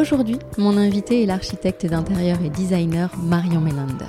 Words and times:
Aujourd'hui, 0.00 0.38
mon 0.56 0.78
invité 0.78 1.22
est 1.22 1.26
l'architecte 1.26 1.84
d'intérieur 1.84 2.38
et 2.42 2.48
designer 2.48 3.10
Marion 3.22 3.60
Melander. 3.60 4.06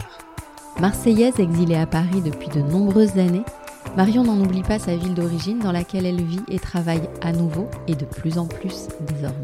Marseillaise 0.80 1.38
exilée 1.38 1.76
à 1.76 1.86
Paris 1.86 2.22
depuis 2.23 2.48
de 2.48 2.62
nombreuses 2.62 3.17
années, 3.17 3.44
Marion 3.98 4.23
n'en 4.23 4.40
oublie 4.40 4.64
pas 4.64 4.80
sa 4.80 4.95
ville 4.95 5.14
d'origine 5.14 5.59
dans 5.59 5.73
laquelle 5.73 6.05
elle 6.05 6.23
vit 6.23 6.40
et 6.48 6.59
travaille 6.59 7.02
à 7.22 7.34
nouveau 7.34 7.67
et 7.90 7.95
de 7.95 8.05
plus 8.05 8.38
en 8.38 8.45
plus 8.45 8.88
désormais. 9.02 9.36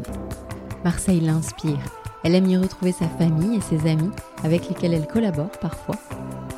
Marseille 0.84 1.20
l'inspire. 1.20 1.84
Elle 2.24 2.34
aime 2.34 2.48
y 2.48 2.56
retrouver 2.56 2.92
sa 2.92 3.08
famille 3.08 3.58
et 3.58 3.60
ses 3.60 3.86
amis 3.86 4.10
avec 4.42 4.70
lesquels 4.70 4.94
elle 4.94 5.06
collabore 5.06 5.50
parfois. 5.60 5.96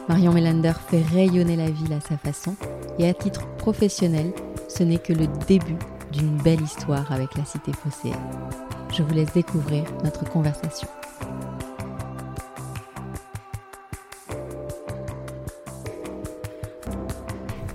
Marion 0.09 0.33
Melander 0.33 0.75
fait 0.89 1.03
rayonner 1.13 1.57
la 1.57 1.69
ville 1.69 1.95
à 1.95 2.01
sa 2.01 2.17
façon 2.17 2.55
et 3.01 3.09
à 3.09 3.13
titre 3.13 3.45
professionnel, 3.59 4.33
ce 4.69 4.85
n'est 4.85 4.99
que 4.99 5.13
le 5.13 5.27
début 5.49 5.79
d'une 6.13 6.37
belle 6.37 6.63
histoire 6.63 7.11
avec 7.11 7.37
la 7.37 7.45
cité 7.45 7.73
phocéenne. 7.73 8.15
Je 8.93 9.05
vous 9.05 9.15
laisse 9.15 9.33
découvrir 9.33 9.85
notre 10.03 10.25
conversation. 10.29 10.89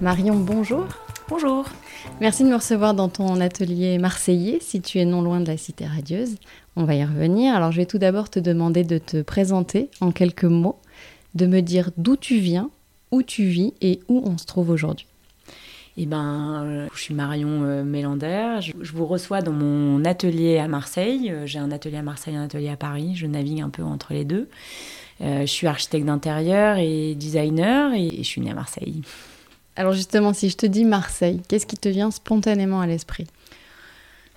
Marion, 0.01 0.35
bonjour. 0.35 0.85
Bonjour. 1.29 1.65
Merci 2.19 2.43
de 2.43 2.49
me 2.49 2.55
recevoir 2.55 2.93
dans 2.93 3.07
ton 3.07 3.39
atelier 3.39 3.97
marseillais, 3.97 4.59
situé 4.59 5.05
non 5.05 5.21
loin 5.21 5.39
de 5.39 5.47
la 5.47 5.57
cité 5.57 5.85
radieuse. 5.85 6.35
On 6.75 6.83
va 6.83 6.95
y 6.95 7.03
revenir. 7.05 7.55
Alors, 7.55 7.71
je 7.71 7.77
vais 7.77 7.85
tout 7.85 7.97
d'abord 7.97 8.29
te 8.29 8.39
demander 8.39 8.83
de 8.83 8.97
te 8.97 9.21
présenter 9.21 9.89
en 10.01 10.11
quelques 10.11 10.43
mots, 10.43 10.79
de 11.33 11.45
me 11.45 11.61
dire 11.61 11.91
d'où 11.95 12.17
tu 12.17 12.39
viens, 12.39 12.69
où 13.11 13.23
tu 13.23 13.45
vis 13.45 13.73
et 13.79 14.01
où 14.09 14.21
on 14.25 14.37
se 14.37 14.45
trouve 14.45 14.69
aujourd'hui. 14.69 15.07
Eh 15.97 16.05
ben, 16.05 16.63
euh, 16.65 16.87
je 16.93 16.99
suis 16.99 17.13
Marion 17.13 17.63
euh, 17.63 17.83
Mélander. 17.83 18.59
Je, 18.59 18.91
vous 18.91 19.05
reçois 19.05 19.41
dans 19.41 19.53
mon 19.53 20.03
atelier 20.03 20.57
à 20.57 20.67
Marseille. 20.67 21.31
Euh, 21.31 21.45
j'ai 21.45 21.59
un 21.59 21.71
atelier 21.71 21.97
à 21.97 22.01
Marseille, 22.01 22.35
un 22.35 22.43
atelier 22.43 22.69
à 22.69 22.75
Paris. 22.75 23.13
Je 23.15 23.27
navigue 23.27 23.61
un 23.61 23.69
peu 23.69 23.81
entre 23.81 24.11
les 24.11 24.25
deux. 24.25 24.49
je 25.21 25.45
suis 25.45 25.67
architecte 25.67 26.05
d'intérieur 26.05 26.77
et 26.77 27.15
designer 27.15 27.93
et, 27.93 28.09
je 28.17 28.23
suis 28.23 28.41
née 28.41 28.51
à 28.51 28.55
Marseille. 28.55 29.03
Alors 29.77 29.93
justement, 29.93 30.33
si 30.33 30.49
je 30.49 30.57
te 30.57 30.65
dis 30.65 30.83
Marseille, 30.83 31.41
qu'est-ce 31.47 31.65
qui 31.65 31.77
te 31.77 31.89
vient 31.89 32.11
spontanément 32.11 32.81
à 32.81 32.87
l'esprit? 32.87 33.27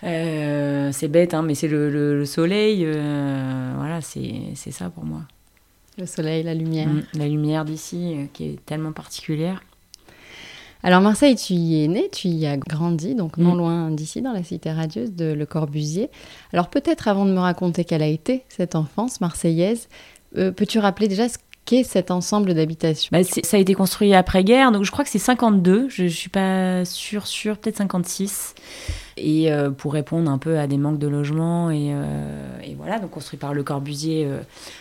C'est 0.00 1.08
bête, 1.08 1.34
hein, 1.34 1.42
mais 1.42 1.56
c'est 1.56 1.66
le, 1.66 2.24
soleil. 2.24 2.84
voilà, 2.84 4.00
c'est 4.00 4.70
ça 4.70 4.90
pour 4.90 5.04
moi. 5.04 5.22
Le 5.96 6.06
soleil, 6.06 6.44
la 6.44 6.54
lumière. 6.54 6.86
Mm, 6.86 7.02
la 7.14 7.26
lumière 7.26 7.64
d'ici 7.64 8.28
qui 8.32 8.50
est 8.50 8.64
tellement 8.64 8.92
particulière. 8.92 9.60
Alors 10.82 11.00
Marseille, 11.00 11.34
tu 11.34 11.54
y 11.54 11.84
es 11.84 11.88
né, 11.88 12.08
tu 12.12 12.28
y 12.28 12.46
as 12.46 12.56
grandi, 12.56 13.14
donc 13.14 13.36
non 13.36 13.54
mm. 13.54 13.58
loin 13.58 13.90
d'ici, 13.90 14.22
dans 14.22 14.32
la 14.32 14.42
cité 14.42 14.70
radieuse 14.70 15.12
de 15.12 15.32
Le 15.32 15.46
Corbusier. 15.46 16.10
Alors 16.52 16.68
peut-être 16.68 17.08
avant 17.08 17.24
de 17.24 17.32
me 17.32 17.40
raconter 17.40 17.84
quelle 17.84 18.02
a 18.02 18.06
été 18.06 18.44
cette 18.48 18.74
enfance 18.74 19.20
marseillaise, 19.20 19.88
euh, 20.36 20.52
peux-tu 20.52 20.78
rappeler 20.78 21.08
déjà 21.08 21.28
ce 21.28 21.38
qu'est 21.64 21.84
cet 21.84 22.10
ensemble 22.10 22.54
d'habitations? 22.54 23.10
Bah, 23.12 23.24
Ça 23.24 23.56
a 23.56 23.60
été 23.60 23.74
construit 23.74 24.14
après-guerre, 24.14 24.72
donc 24.72 24.84
je 24.84 24.90
crois 24.90 25.04
que 25.04 25.10
c'est 25.10 25.18
52, 25.18 25.88
je 25.88 26.04
ne 26.04 26.08
suis 26.08 26.30
pas 26.30 26.84
sûre, 26.84 27.26
sûre, 27.26 27.58
peut-être 27.58 27.78
56 27.78 28.54
et 29.20 29.52
euh, 29.52 29.70
pour 29.70 29.92
répondre 29.92 30.30
un 30.30 30.38
peu 30.38 30.58
à 30.58 30.66
des 30.66 30.78
manques 30.78 30.98
de 30.98 31.08
logement 31.08 31.70
et, 31.70 31.92
euh, 31.92 32.60
et 32.64 32.74
voilà 32.74 32.98
donc 32.98 33.10
construit 33.10 33.38
par 33.38 33.54
Le 33.54 33.62
Corbusier 33.62 34.28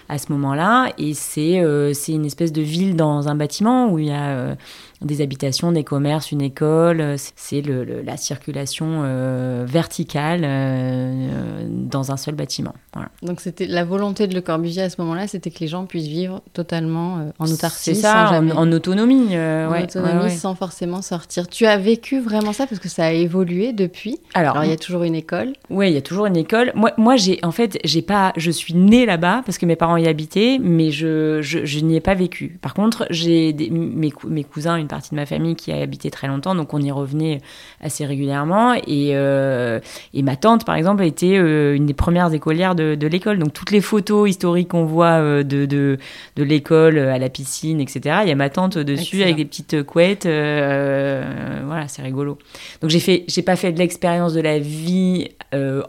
à 0.10 0.18
ce 0.18 0.32
moment-là 0.32 0.92
et 0.98 1.14
c'est 1.14 1.64
c'est 1.94 2.12
une 2.12 2.26
espèce 2.26 2.52
de 2.52 2.62
ville 2.62 2.96
dans 2.96 3.28
un 3.28 3.36
bâtiment 3.36 3.90
où 3.90 4.00
il 4.00 4.08
y 4.08 4.12
a 4.12 4.56
des 5.02 5.22
habitations, 5.22 5.72
des 5.72 5.84
commerces, 5.84 6.32
une 6.32 6.42
école. 6.42 7.02
Euh, 7.02 7.16
c'est 7.36 7.62
la 7.62 8.18
circulation 8.18 9.04
euh, 9.04 9.64
verticale 9.68 10.42
euh, 10.44 11.68
dans 11.70 12.12
un 12.12 12.18
seul 12.18 12.36
bâtiment. 12.36 12.74
Donc 13.22 13.42
c'était 13.42 13.68
la 13.68 13.86
volonté 13.86 14.28
de 14.28 14.34
Le 14.34 14.42
Corbusier 14.42 14.84
à 14.84 14.90
ce 14.90 15.00
moment-là, 15.02 15.28
c'était 15.28 15.52
que 15.52 15.60
les 15.60 15.68
gens 15.68 15.86
puissent 15.86 16.08
vivre 16.08 16.42
totalement 16.54 17.32
en 17.38 17.46
autarcie, 17.46 17.96
ça, 17.96 18.40
en, 18.40 18.72
autonomie, 18.72 19.38
en 19.38 19.84
autonomie, 19.84 20.32
sans 20.32 20.56
forcément 20.56 21.02
sortir. 21.02 21.48
Tu 21.48 21.66
as 21.66 21.78
vécu 21.78 22.20
vraiment 22.20 22.54
ça 22.54 22.66
parce 22.66 22.80
que 22.80 22.90
ça 22.90 23.06
a 23.06 23.12
évolué 23.12 23.74
depuis. 23.74 24.20
Alors, 24.34 24.64
il 24.64 24.70
y 24.70 24.74
a 24.74 24.78
toujours 24.78 25.04
une 25.04 25.16
école. 25.16 25.54
Oui, 25.70 25.90
il 25.90 25.94
y 25.94 25.98
a 25.98 26.02
toujours 26.02 26.26
une 26.26 26.38
école. 26.38 26.72
Moi, 26.76 26.92
moi 26.98 27.16
j'ai 27.16 27.40
en 27.44 27.52
fait, 27.52 27.80
j'ai 27.84 28.02
pas, 28.02 28.34
je 28.38 28.52
suis 28.52 28.74
née 28.74 29.06
là-bas 29.06 29.42
parce 29.46 29.58
que 29.58 29.66
mes 29.66 29.76
parents 29.76 29.98
y 29.98 30.08
habitaient, 30.08 30.58
mais 30.62 30.92
je, 30.92 31.42
je, 31.42 31.80
n'y 31.80 31.96
ai 31.96 32.02
pas 32.02 32.14
vécu. 32.14 32.58
Par 32.62 32.74
contre, 32.74 33.08
j'ai 33.10 33.54
mes, 33.72 34.12
mes 34.28 34.44
cousins, 34.44 34.78
partie 34.86 35.12
de 35.12 35.16
ma 35.16 35.26
famille 35.26 35.56
qui 35.56 35.72
a 35.72 35.78
habité 35.78 36.12
très 36.12 36.28
longtemps, 36.28 36.56
donc 36.56 36.74
on 36.74 36.82
y 36.82 36.92
revenait 36.92 37.42
assez 37.82 38.06
régulièrement. 38.06 38.74
Et, 38.74 39.12
euh, 39.14 39.80
et 40.14 40.22
ma 40.22 40.36
tante, 40.36 40.66
par 40.66 40.76
exemple, 40.76 41.04
a 41.04 41.06
été 41.06 41.38
euh, 41.38 41.76
une 41.76 41.86
des 41.86 41.94
premières 41.94 42.34
écolières 42.34 42.76
de, 42.76 42.96
de 42.96 43.08
l'école. 43.08 43.40
Donc 43.40 43.54
toutes 43.54 43.72
les 43.72 43.82
photos 43.82 44.30
historiques 44.30 44.70
qu'on 44.70 44.86
voit 44.86 45.20
euh, 45.20 45.44
de, 45.44 45.66
de, 45.66 45.98
de 46.36 46.44
l'école 46.44 46.98
à 46.98 47.18
la 47.18 47.30
piscine, 47.30 47.80
etc., 47.80 48.20
il 48.24 48.30
y 48.30 48.32
a 48.32 48.36
ma 48.36 48.50
tante 48.50 48.78
dessus 48.78 49.24
avec 49.24 49.38
des 49.38 49.46
petites 49.46 49.84
couettes. 49.84 50.26
voilà, 50.26 51.88
c'est 51.88 52.02
rigolo. 52.02 52.38
Donc 52.82 52.90
j'ai 52.90 53.00
fait, 53.00 53.24
j'ai 53.28 53.42
pas 53.42 53.56
fait 53.56 53.72
de 53.72 53.80
l'expérience 53.80 54.17
de 54.34 54.42
la 54.42 54.60
vie 54.60 55.30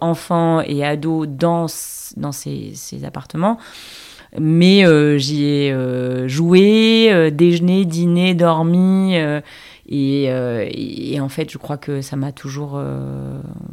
enfant 0.00 0.60
et 0.60 0.84
ado 0.84 1.26
dans, 1.26 1.66
dans 2.16 2.32
ces, 2.32 2.72
ces 2.74 3.04
appartements 3.04 3.58
mais 4.38 4.84
euh, 4.84 5.18
j'y 5.18 5.44
ai 5.44 5.72
euh, 5.72 6.28
joué, 6.28 7.08
euh, 7.10 7.30
déjeuné, 7.30 7.84
dîné, 7.84 8.34
dormi. 8.34 9.16
Et, 9.90 10.24
et, 10.24 11.20
en 11.20 11.30
fait, 11.30 11.50
je 11.50 11.56
crois 11.56 11.78
que 11.78 12.02
ça 12.02 12.14
m'a 12.16 12.30
toujours 12.30 12.78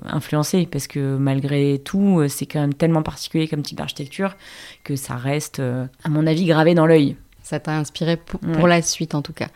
influencé 0.05 0.65
parce 0.65 0.87
que 0.87 1.17
malgré 1.17 1.81
tout, 1.83 2.23
c'est 2.29 2.45
quand 2.45 2.61
même 2.61 2.73
tellement 2.73 3.03
particulier 3.03 3.49
comme 3.49 3.63
type 3.63 3.77
d'architecture 3.77 4.37
que 4.85 4.95
ça 4.95 5.17
reste, 5.17 5.59
à 5.59 6.09
mon 6.09 6.25
avis, 6.25 6.45
gravé 6.45 6.73
dans 6.73 6.85
l'œil. 6.85 7.17
Ça 7.43 7.59
t'a 7.59 7.77
inspiré 7.77 8.15
pour, 8.15 8.39
pour, 8.39 8.65
la 8.65 8.81
suite 8.81 9.13
en 9.13 9.21
tout 9.21 9.33
cas. 9.33 9.49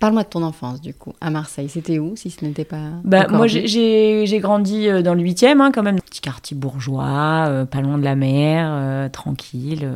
Parle-moi 0.00 0.24
de 0.24 0.28
ton 0.28 0.42
enfance, 0.42 0.80
du 0.80 0.92
coup, 0.92 1.14
à 1.22 1.30
Marseille. 1.30 1.70
C'était 1.70 1.98
où, 1.98 2.16
si 2.16 2.30
ce 2.30 2.44
n'était 2.44 2.66
pas. 2.66 2.90
Bah, 3.04 3.28
moi, 3.30 3.46
j'ai 3.46 4.38
grandi 4.40 4.88
euh, 4.88 5.00
dans 5.00 5.14
le 5.14 5.22
8e, 5.22 5.60
hein, 5.60 5.70
quand 5.72 5.82
même. 5.82 6.00
Petit 6.00 6.20
quartier 6.20 6.56
bourgeois, 6.56 7.46
euh, 7.48 7.64
pas 7.64 7.80
loin 7.80 7.96
de 7.96 8.04
la 8.04 8.14
mer, 8.14 8.68
euh, 8.70 9.08
tranquille. 9.08 9.90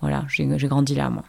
voilà, 0.00 0.24
j'ai 0.28 0.46
grandi 0.46 0.94
là, 0.94 1.08
moi. 1.08 1.22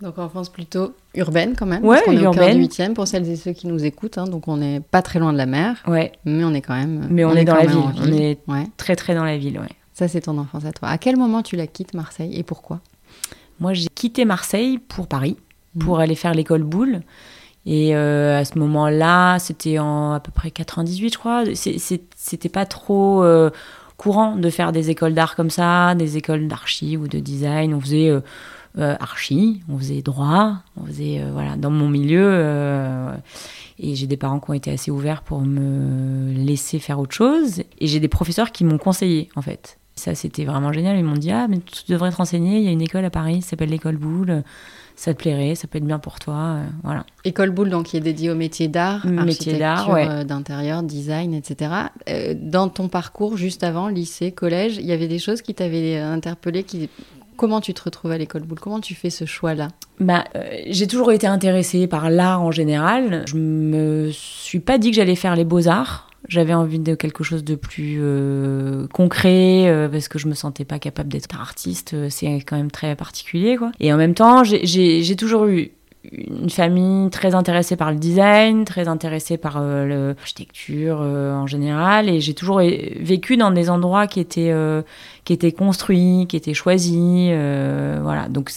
Donc, 0.00 0.18
enfance 0.18 0.48
plutôt 0.48 0.94
urbaine, 1.14 1.54
quand 1.56 1.66
même. 1.66 1.84
Ouais, 1.84 2.00
parce 2.04 2.16
est 2.16 2.22
urbaine. 2.22 2.60
Au 2.60 2.64
8e, 2.64 2.92
pour 2.92 3.06
celles 3.06 3.28
et 3.28 3.36
ceux 3.36 3.52
qui 3.52 3.66
nous 3.66 3.84
écoutent. 3.84 4.18
Hein, 4.18 4.24
donc, 4.24 4.46
on 4.46 4.56
n'est 4.56 4.80
pas 4.80 5.02
très 5.02 5.18
loin 5.18 5.32
de 5.32 5.38
la 5.38 5.46
mer. 5.46 5.82
Ouais. 5.86 6.12
Mais 6.24 6.44
on 6.44 6.54
est 6.54 6.60
quand 6.60 6.74
même. 6.74 7.06
Mais 7.10 7.24
on, 7.24 7.34
est, 7.34 7.44
dans 7.44 7.54
la 7.54 7.66
ville. 7.66 7.78
On 7.96 8.12
est 8.12 8.38
très, 8.76 8.96
très 8.96 9.14
dans 9.14 9.24
la 9.24 9.36
ville, 9.36 9.58
ouais. 9.58 9.68
Ça, 9.94 10.08
c'est 10.08 10.22
ton 10.22 10.38
enfance 10.38 10.64
à 10.64 10.72
toi. 10.72 10.88
À 10.88 10.98
quel 10.98 11.16
moment 11.16 11.42
tu 11.42 11.56
la 11.56 11.66
quittes, 11.66 11.94
Marseille, 11.94 12.36
et 12.36 12.42
pourquoi? 12.42 12.80
Moi, 13.60 13.74
j'ai 13.74 13.88
quitté 13.88 14.24
Marseille 14.24 14.78
pour 14.78 15.06
Paris 15.06 15.36
pour 15.78 16.00
aller 16.00 16.14
faire 16.14 16.34
l'école 16.34 16.62
boule. 16.62 17.02
Et 17.64 17.94
euh, 17.94 18.38
à 18.38 18.44
ce 18.44 18.58
moment-là, 18.58 19.38
c'était 19.38 19.78
en 19.78 20.12
à 20.12 20.20
peu 20.20 20.32
près 20.32 20.50
98, 20.50 21.12
je 21.12 21.18
crois. 21.18 21.44
C'était 21.54 22.48
pas 22.48 22.66
trop 22.66 23.22
euh, 23.22 23.50
courant 23.96 24.36
de 24.36 24.50
faire 24.50 24.72
des 24.72 24.90
écoles 24.90 25.14
d'art 25.14 25.36
comme 25.36 25.50
ça, 25.50 25.94
des 25.94 26.16
écoles 26.16 26.48
d'archi 26.48 26.96
ou 26.96 27.06
de 27.06 27.20
design. 27.20 27.72
On 27.72 27.80
faisait 27.80 28.08
euh, 28.08 28.96
archi, 28.98 29.62
on 29.68 29.78
faisait 29.78 30.02
droit, 30.02 30.56
on 30.76 30.86
faisait 30.86 31.24
voilà 31.32 31.56
dans 31.56 31.70
mon 31.70 31.88
milieu. 31.88 33.14
et 33.78 33.94
j'ai 33.94 34.08
des 34.08 34.16
parents 34.16 34.40
qui 34.40 34.50
ont 34.50 34.54
été 34.54 34.72
assez 34.72 34.90
ouverts 34.90 35.22
pour 35.22 35.40
me 35.42 36.32
laisser 36.32 36.80
faire 36.80 36.98
autre 36.98 37.14
chose. 37.14 37.62
Et 37.78 37.86
j'ai 37.86 38.00
des 38.00 38.08
professeurs 38.08 38.50
qui 38.50 38.64
m'ont 38.64 38.78
conseillé 38.78 39.28
en 39.36 39.42
fait. 39.42 39.78
Ça, 39.94 40.16
c'était 40.16 40.46
vraiment 40.46 40.72
génial. 40.72 40.96
Ils 40.96 41.04
m'ont 41.04 41.14
dit 41.14 41.30
Ah, 41.30 41.46
mais 41.48 41.60
tu 41.60 41.92
devrais 41.92 42.10
te 42.10 42.16
renseigner. 42.16 42.58
Il 42.58 42.64
y 42.64 42.68
a 42.68 42.72
une 42.72 42.82
école 42.82 43.04
à 43.04 43.10
Paris, 43.10 43.40
ça 43.42 43.50
s'appelle 43.50 43.70
l'école 43.70 43.98
Boulle 43.98 44.42
ça 45.02 45.14
te 45.14 45.18
plairait, 45.18 45.56
ça 45.56 45.66
peut 45.66 45.78
être 45.78 45.84
bien 45.84 45.98
pour 45.98 46.20
toi. 46.20 46.34
Euh, 46.34 46.64
voilà. 46.84 47.04
École 47.24 47.50
Boule, 47.50 47.70
donc, 47.70 47.86
qui 47.86 47.96
est 47.96 48.00
dédiée 48.00 48.30
au 48.30 48.36
métier 48.36 48.68
d'art, 48.68 49.04
métier 49.04 49.58
d'art, 49.58 49.92
euh, 49.92 50.22
d'intérieur, 50.22 50.84
design, 50.84 51.34
etc. 51.34 51.72
Euh, 52.08 52.34
dans 52.40 52.68
ton 52.68 52.86
parcours, 52.86 53.36
juste 53.36 53.64
avant, 53.64 53.88
lycée, 53.88 54.30
collège, 54.30 54.76
il 54.76 54.86
y 54.86 54.92
avait 54.92 55.08
des 55.08 55.18
choses 55.18 55.42
qui 55.42 55.54
t'avaient 55.54 55.98
interpellé 55.98 56.62
qui... 56.62 56.88
Comment 57.36 57.60
tu 57.60 57.74
te 57.74 57.82
retrouves 57.82 58.12
à 58.12 58.18
l'école 58.18 58.42
Boule 58.42 58.60
Comment 58.60 58.78
tu 58.78 58.94
fais 58.94 59.10
ce 59.10 59.24
choix-là? 59.24 59.68
Bah, 59.98 60.22
J'ai 60.68 60.86
toujours 60.86 61.10
été 61.10 61.26
intéressée 61.26 61.88
par 61.88 62.08
l'art 62.08 62.40
en 62.40 62.52
général. 62.52 63.24
Je 63.26 63.36
me 63.36 64.10
suis 64.12 64.60
pas 64.60 64.78
dit 64.78 64.90
que 64.90 64.96
j'allais 64.96 65.16
faire 65.16 65.34
les 65.34 65.44
beaux-arts. 65.44 66.11
J'avais 66.28 66.54
envie 66.54 66.78
de 66.78 66.94
quelque 66.94 67.24
chose 67.24 67.42
de 67.44 67.54
plus 67.56 67.98
euh, 68.00 68.86
concret 68.88 69.68
euh, 69.68 69.88
parce 69.88 70.08
que 70.08 70.18
je 70.18 70.28
me 70.28 70.34
sentais 70.34 70.64
pas 70.64 70.78
capable 70.78 71.08
d'être 71.08 71.28
artiste. 71.40 71.94
euh, 71.94 72.08
C'est 72.10 72.26
quand 72.40 72.56
même 72.56 72.70
très 72.70 72.94
particulier, 72.96 73.56
quoi. 73.56 73.72
Et 73.80 73.92
en 73.92 73.96
même 73.96 74.14
temps, 74.14 74.44
j'ai- 74.44 74.64
toujours 75.16 75.46
eu 75.46 75.72
une 76.10 76.50
famille 76.50 77.10
très 77.10 77.34
intéressée 77.34 77.76
par 77.76 77.92
le 77.92 77.98
design, 77.98 78.64
très 78.64 78.88
intéressée 78.88 79.36
par 79.36 79.58
euh, 79.60 80.14
l'architecture 80.16 80.98
euh, 81.00 81.32
en 81.34 81.46
général, 81.46 82.08
et 82.08 82.20
j'ai 82.20 82.34
toujours 82.34 82.58
vécu 82.58 83.36
dans 83.36 83.50
des 83.50 83.70
endroits 83.70 84.06
qui 84.06 84.18
étaient 84.20 84.50
euh, 84.50 84.82
qui 85.24 85.32
étaient 85.32 85.52
construits, 85.52 86.26
qui 86.28 86.36
étaient 86.36 86.54
choisis, 86.54 87.28
euh, 87.32 88.00
voilà. 88.02 88.28
Donc 88.28 88.50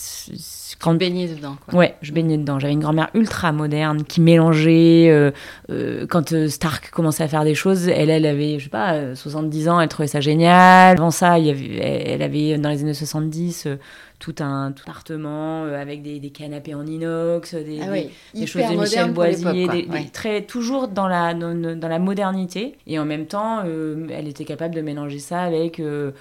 quand 0.79 0.93
Baigner 0.95 1.27
dedans, 1.27 1.55
quoi. 1.65 1.79
Ouais, 1.79 1.95
je 2.01 2.11
baignais 2.11 2.37
dedans. 2.37 2.59
J'avais 2.59 2.73
une 2.73 2.79
grand-mère 2.81 3.09
ultra 3.13 3.51
moderne 3.51 4.03
qui 4.03 4.19
mélangeait. 4.19 5.07
euh, 5.09 5.31
euh, 5.69 6.05
quand 6.07 6.47
Stark 6.49 6.89
commençait 6.91 7.23
à 7.23 7.27
faire 7.27 7.43
des 7.43 7.55
choses, 7.55 7.87
elle, 7.87 8.09
elle 8.09 8.25
avait, 8.25 8.59
je 8.59 8.65
sais 8.65 8.69
pas, 8.69 8.93
euh, 8.93 9.15
70 9.15 9.69
ans, 9.69 9.79
elle 9.79 9.87
trouvait 9.87 10.07
ça 10.07 10.19
génial. 10.19 10.97
Avant 10.97 11.11
ça, 11.11 11.39
il 11.39 11.45
y 11.45 11.49
avait, 11.49 11.77
elle 11.77 12.11
elle 12.15 12.21
avait, 12.21 12.57
dans 12.57 12.69
les 12.69 12.81
années 12.81 12.93
70, 12.93 13.67
euh, 13.67 13.77
tout 14.19 14.35
un 14.39 14.71
tout 14.71 14.83
appartement 14.83 15.65
euh, 15.65 15.79
avec 15.81 16.01
des, 16.01 16.19
des 16.19 16.29
canapés 16.29 16.73
en 16.73 16.85
inox, 16.85 17.53
des, 17.53 17.79
Ah 17.81 17.87
oui, 17.91 18.09
des 18.33 18.47
choses 18.47 18.63
de 18.69 18.77
Michel 18.79 19.11
Boisier, 19.11 19.67
des- 19.67 19.87
Ouais. 19.89 20.05
très, 20.11 20.41
toujours 20.43 20.87
dans 20.87 21.07
la, 21.07 21.33
dans, 21.33 21.77
dans 21.77 21.87
la 21.87 21.99
modernité. 21.99 22.75
Et 22.87 22.97
en 22.99 23.05
même 23.05 23.25
temps, 23.25 23.61
euh, 23.65 24.07
elle 24.09 24.27
était 24.27 24.45
capable 24.45 24.73
de 24.75 24.81
mélanger 24.81 25.19
ça 25.19 25.41
avec 25.41 25.79
euh, 25.79 26.11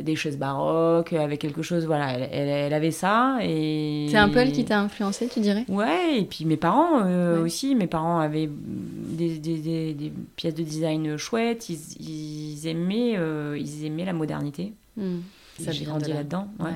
des 0.00 0.16
chaises 0.16 0.38
baroques, 0.38 1.12
avec 1.12 1.40
quelque 1.40 1.62
chose. 1.62 1.86
Voilà, 1.86 2.12
elle, 2.14 2.28
elle- 2.32 2.48
elle 2.48 2.74
avait 2.74 2.90
ça. 2.90 3.38
Et... 3.42 4.06
C'est 4.10 4.16
un 4.16 4.28
peu 4.28 4.38
elle 4.40 4.52
qui 4.52 4.64
t'a 4.64 4.80
influencé, 4.80 5.28
tu 5.28 5.40
dirais? 5.40 5.64
Ouais, 5.68 6.18
et 6.18 6.24
puis 6.24 6.44
mes 6.44 6.56
parents 6.56 7.02
euh, 7.04 7.36
Ouais. 7.36 7.42
aussi. 7.42 7.74
Mes 7.74 7.86
parents 7.86 8.18
avaient 8.18 8.50
des, 8.50 9.38
des- 9.38 9.58
des- 9.58 9.94
des 9.94 10.12
pièces 10.34 10.54
de 10.54 10.62
design 10.64 11.16
chouettes. 11.16 11.68
Ils, 11.68 11.78
ils 12.00 12.66
aimaient, 12.66 13.14
euh, 13.16 13.56
ils 13.58 13.84
aimaient 13.84 14.04
la 14.04 14.12
modernité. 14.12 14.72
Hmm. 14.96 15.18
Ça 15.60 15.72
J'ai 15.72 15.84
grandi 15.84 16.04
de 16.04 16.10
là. 16.10 16.16
là-dedans. 16.16 16.48
Ouais. 16.58 16.66
Ouais. 16.66 16.72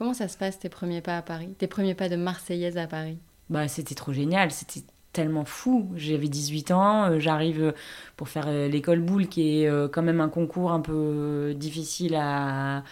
Comment 0.00 0.14
ça 0.14 0.28
se 0.28 0.38
passe 0.38 0.58
tes 0.58 0.70
premiers 0.70 1.02
pas 1.02 1.18
à 1.18 1.20
Paris? 1.20 1.54
Tes 1.58 1.66
premiers 1.66 1.94
pas 1.94 2.08
de 2.08 2.16
Marseillaise 2.16 2.78
à 2.78 2.86
Paris? 2.86 3.18
Bah, 3.50 3.68
c'était 3.68 3.94
trop 3.94 4.14
génial, 4.14 4.50
c'était 4.50 4.80
tellement 5.12 5.44
fou. 5.44 5.92
J'avais 5.94 6.28
18 6.28 6.70
ans, 6.70 7.04
euh, 7.04 7.18
j'arrive 7.18 7.62
euh, 7.62 7.72
pour 8.16 8.30
faire 8.30 8.46
euh, 8.48 8.66
l'école 8.66 9.00
boule, 9.00 9.28
qui 9.28 9.62
est 9.62 9.90
quand 9.92 10.00
même 10.00 10.22
un 10.22 10.30
concours 10.30 10.72
un 10.72 10.80
peu 10.80 11.52
difficile 11.54 12.14
à, 12.14 12.82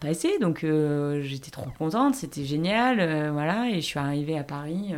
passer. 0.00 0.38
Donc 0.38 0.64
j'étais 1.20 1.50
trop 1.50 1.70
contente, 1.76 2.14
c'était 2.14 2.44
génial, 2.44 3.32
voilà. 3.32 3.68
Et 3.70 3.80
je 3.80 3.86
suis 3.86 3.98
arrivée 3.98 4.38
à 4.38 4.44
Paris. 4.44 4.94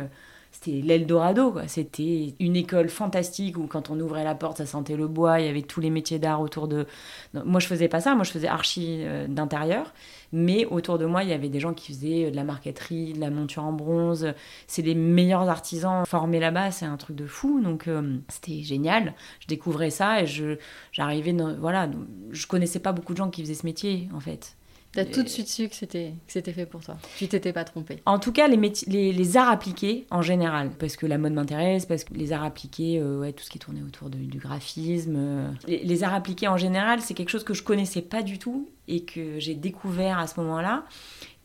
C'était 0.59 0.81
l'Eldorado. 0.81 1.55
C'était 1.67 2.33
une 2.39 2.55
école 2.55 2.89
fantastique 2.89 3.57
où 3.57 3.67
quand 3.67 3.91
on 3.91 3.99
ouvrait 3.99 4.23
la 4.23 4.33
porte, 4.33 4.57
ça 4.57 4.65
sentait 4.65 4.95
le 4.95 5.07
bois. 5.07 5.39
Il 5.39 5.45
y 5.45 5.49
avait 5.49 5.61
tous 5.61 5.81
les 5.81 5.91
métiers 5.91 6.17
d'art 6.17 6.41
autour 6.41 6.67
de. 6.67 6.87
Moi, 7.33 7.59
je 7.59 7.67
faisais 7.67 7.87
pas 7.87 8.01
ça. 8.01 8.15
Moi, 8.15 8.23
je 8.23 8.31
faisais 8.31 8.47
archi 8.47 9.01
euh, 9.01 9.27
d'intérieur. 9.27 9.93
Mais 10.33 10.65
autour 10.65 10.97
de 10.97 11.05
moi, 11.05 11.23
il 11.23 11.29
y 11.29 11.33
avait 11.33 11.49
des 11.49 11.59
gens 11.59 11.75
qui 11.75 11.93
faisaient 11.93 12.25
euh, 12.25 12.31
de 12.31 12.35
la 12.35 12.43
marqueterie, 12.43 13.13
de 13.13 13.19
la 13.19 13.29
monture 13.29 13.65
en 13.65 13.71
bronze. 13.71 14.33
C'est 14.65 14.81
les 14.81 14.95
meilleurs 14.95 15.47
artisans 15.47 16.05
formés 16.07 16.39
là-bas. 16.39 16.71
C'est 16.71 16.85
un 16.85 16.97
truc 16.97 17.15
de 17.15 17.27
fou. 17.27 17.61
Donc, 17.61 17.87
euh, 17.87 18.17
c'était 18.27 18.63
génial. 18.63 19.13
Je 19.39 19.47
découvrais 19.47 19.91
ça 19.91 20.23
et 20.23 20.25
je, 20.25 20.57
j'arrivais 20.91 21.35
voilà. 21.59 21.87
Je 22.31 22.47
connaissais 22.47 22.79
pas 22.79 22.93
beaucoup 22.93 23.13
de 23.13 23.17
gens 23.17 23.29
qui 23.29 23.43
faisaient 23.43 23.53
ce 23.53 23.65
métier, 23.65 24.09
en 24.11 24.19
fait. 24.19 24.55
T'as 24.93 25.05
tout 25.05 25.21
de 25.21 25.27
suite 25.27 25.47
su 25.47 25.69
que 25.69 25.75
c'était 25.75 26.13
que 26.25 26.33
c'était 26.33 26.53
fait 26.53 26.65
pour 26.65 26.81
toi. 26.81 26.97
Tu 27.17 27.27
t'étais 27.27 27.53
pas 27.53 27.63
trompée. 27.63 28.01
En 28.05 28.17
tout 28.19 28.31
cas, 28.31 28.47
les, 28.47 28.57
métiers- 28.57 28.87
les, 28.91 29.13
les 29.13 29.37
arts 29.37 29.49
appliqués 29.49 30.07
en 30.09 30.21
général, 30.23 30.71
parce 30.79 30.95
que 30.95 31.05
la 31.05 31.17
mode 31.19 31.33
m'intéresse, 31.33 31.85
parce 31.85 32.03
que 32.03 32.13
les 32.15 32.31
arts 32.33 32.43
appliqués, 32.43 32.99
euh, 32.99 33.19
ouais, 33.19 33.31
tout 33.33 33.43
ce 33.43 33.49
qui 33.51 33.59
tournait 33.59 33.83
autour 33.83 34.09
de- 34.09 34.17
du 34.17 34.39
graphisme. 34.39 35.15
euh, 35.17 35.49
Les, 35.67 35.83
les 35.83 36.03
arts 36.03 36.15
appliqués 36.15 36.47
en 36.47 36.57
général, 36.57 36.99
c'est 37.01 37.13
quelque 37.13 37.29
chose 37.29 37.43
que 37.43 37.53
je 37.53 37.61
connaissais 37.63 38.01
pas 38.01 38.23
du 38.23 38.39
tout 38.39 38.67
et 38.87 39.03
que 39.03 39.39
j'ai 39.39 39.53
découvert 39.55 40.17
à 40.19 40.27
ce 40.27 40.39
moment-là. 40.39 40.85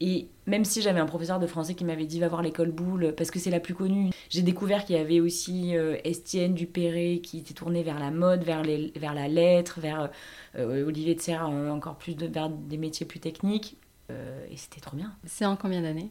Et 0.00 0.28
même 0.46 0.64
si 0.64 0.82
j'avais 0.82 1.00
un 1.00 1.06
professeur 1.06 1.38
de 1.38 1.46
français 1.46 1.74
qui 1.74 1.84
m'avait 1.84 2.06
dit 2.06 2.18
va 2.20 2.28
voir 2.28 2.42
l'école 2.42 2.70
Boulle, 2.72 3.14
parce 3.16 3.30
que 3.30 3.38
c'est 3.38 3.50
la 3.50 3.60
plus 3.60 3.74
connue, 3.74 4.10
j'ai 4.30 4.42
découvert 4.42 4.84
qu'il 4.84 4.96
y 4.96 4.98
avait 4.98 5.20
aussi 5.20 5.76
euh, 5.76 5.96
Estienne 6.04 6.54
Dupéré 6.54 7.20
qui 7.22 7.38
était 7.38 7.54
tourné 7.54 7.82
vers 7.82 7.98
la 8.00 8.10
mode, 8.10 8.42
vers, 8.42 8.62
les, 8.62 8.92
vers 8.96 9.14
la 9.14 9.28
lettre, 9.28 9.78
vers 9.80 10.10
euh, 10.56 10.86
Olivier 10.86 11.14
de 11.14 11.20
Serre 11.20 11.48
euh, 11.52 11.70
encore 11.70 11.96
plus 11.96 12.16
de, 12.16 12.26
vers 12.26 12.48
des 12.48 12.78
métiers 12.78 13.06
plus 13.06 13.20
techniques. 13.20 13.76
Euh, 14.10 14.44
et 14.50 14.56
c'était 14.56 14.80
trop 14.80 14.96
bien. 14.96 15.12
C'est 15.24 15.46
en 15.46 15.54
combien 15.56 15.80
d'années? 15.82 16.10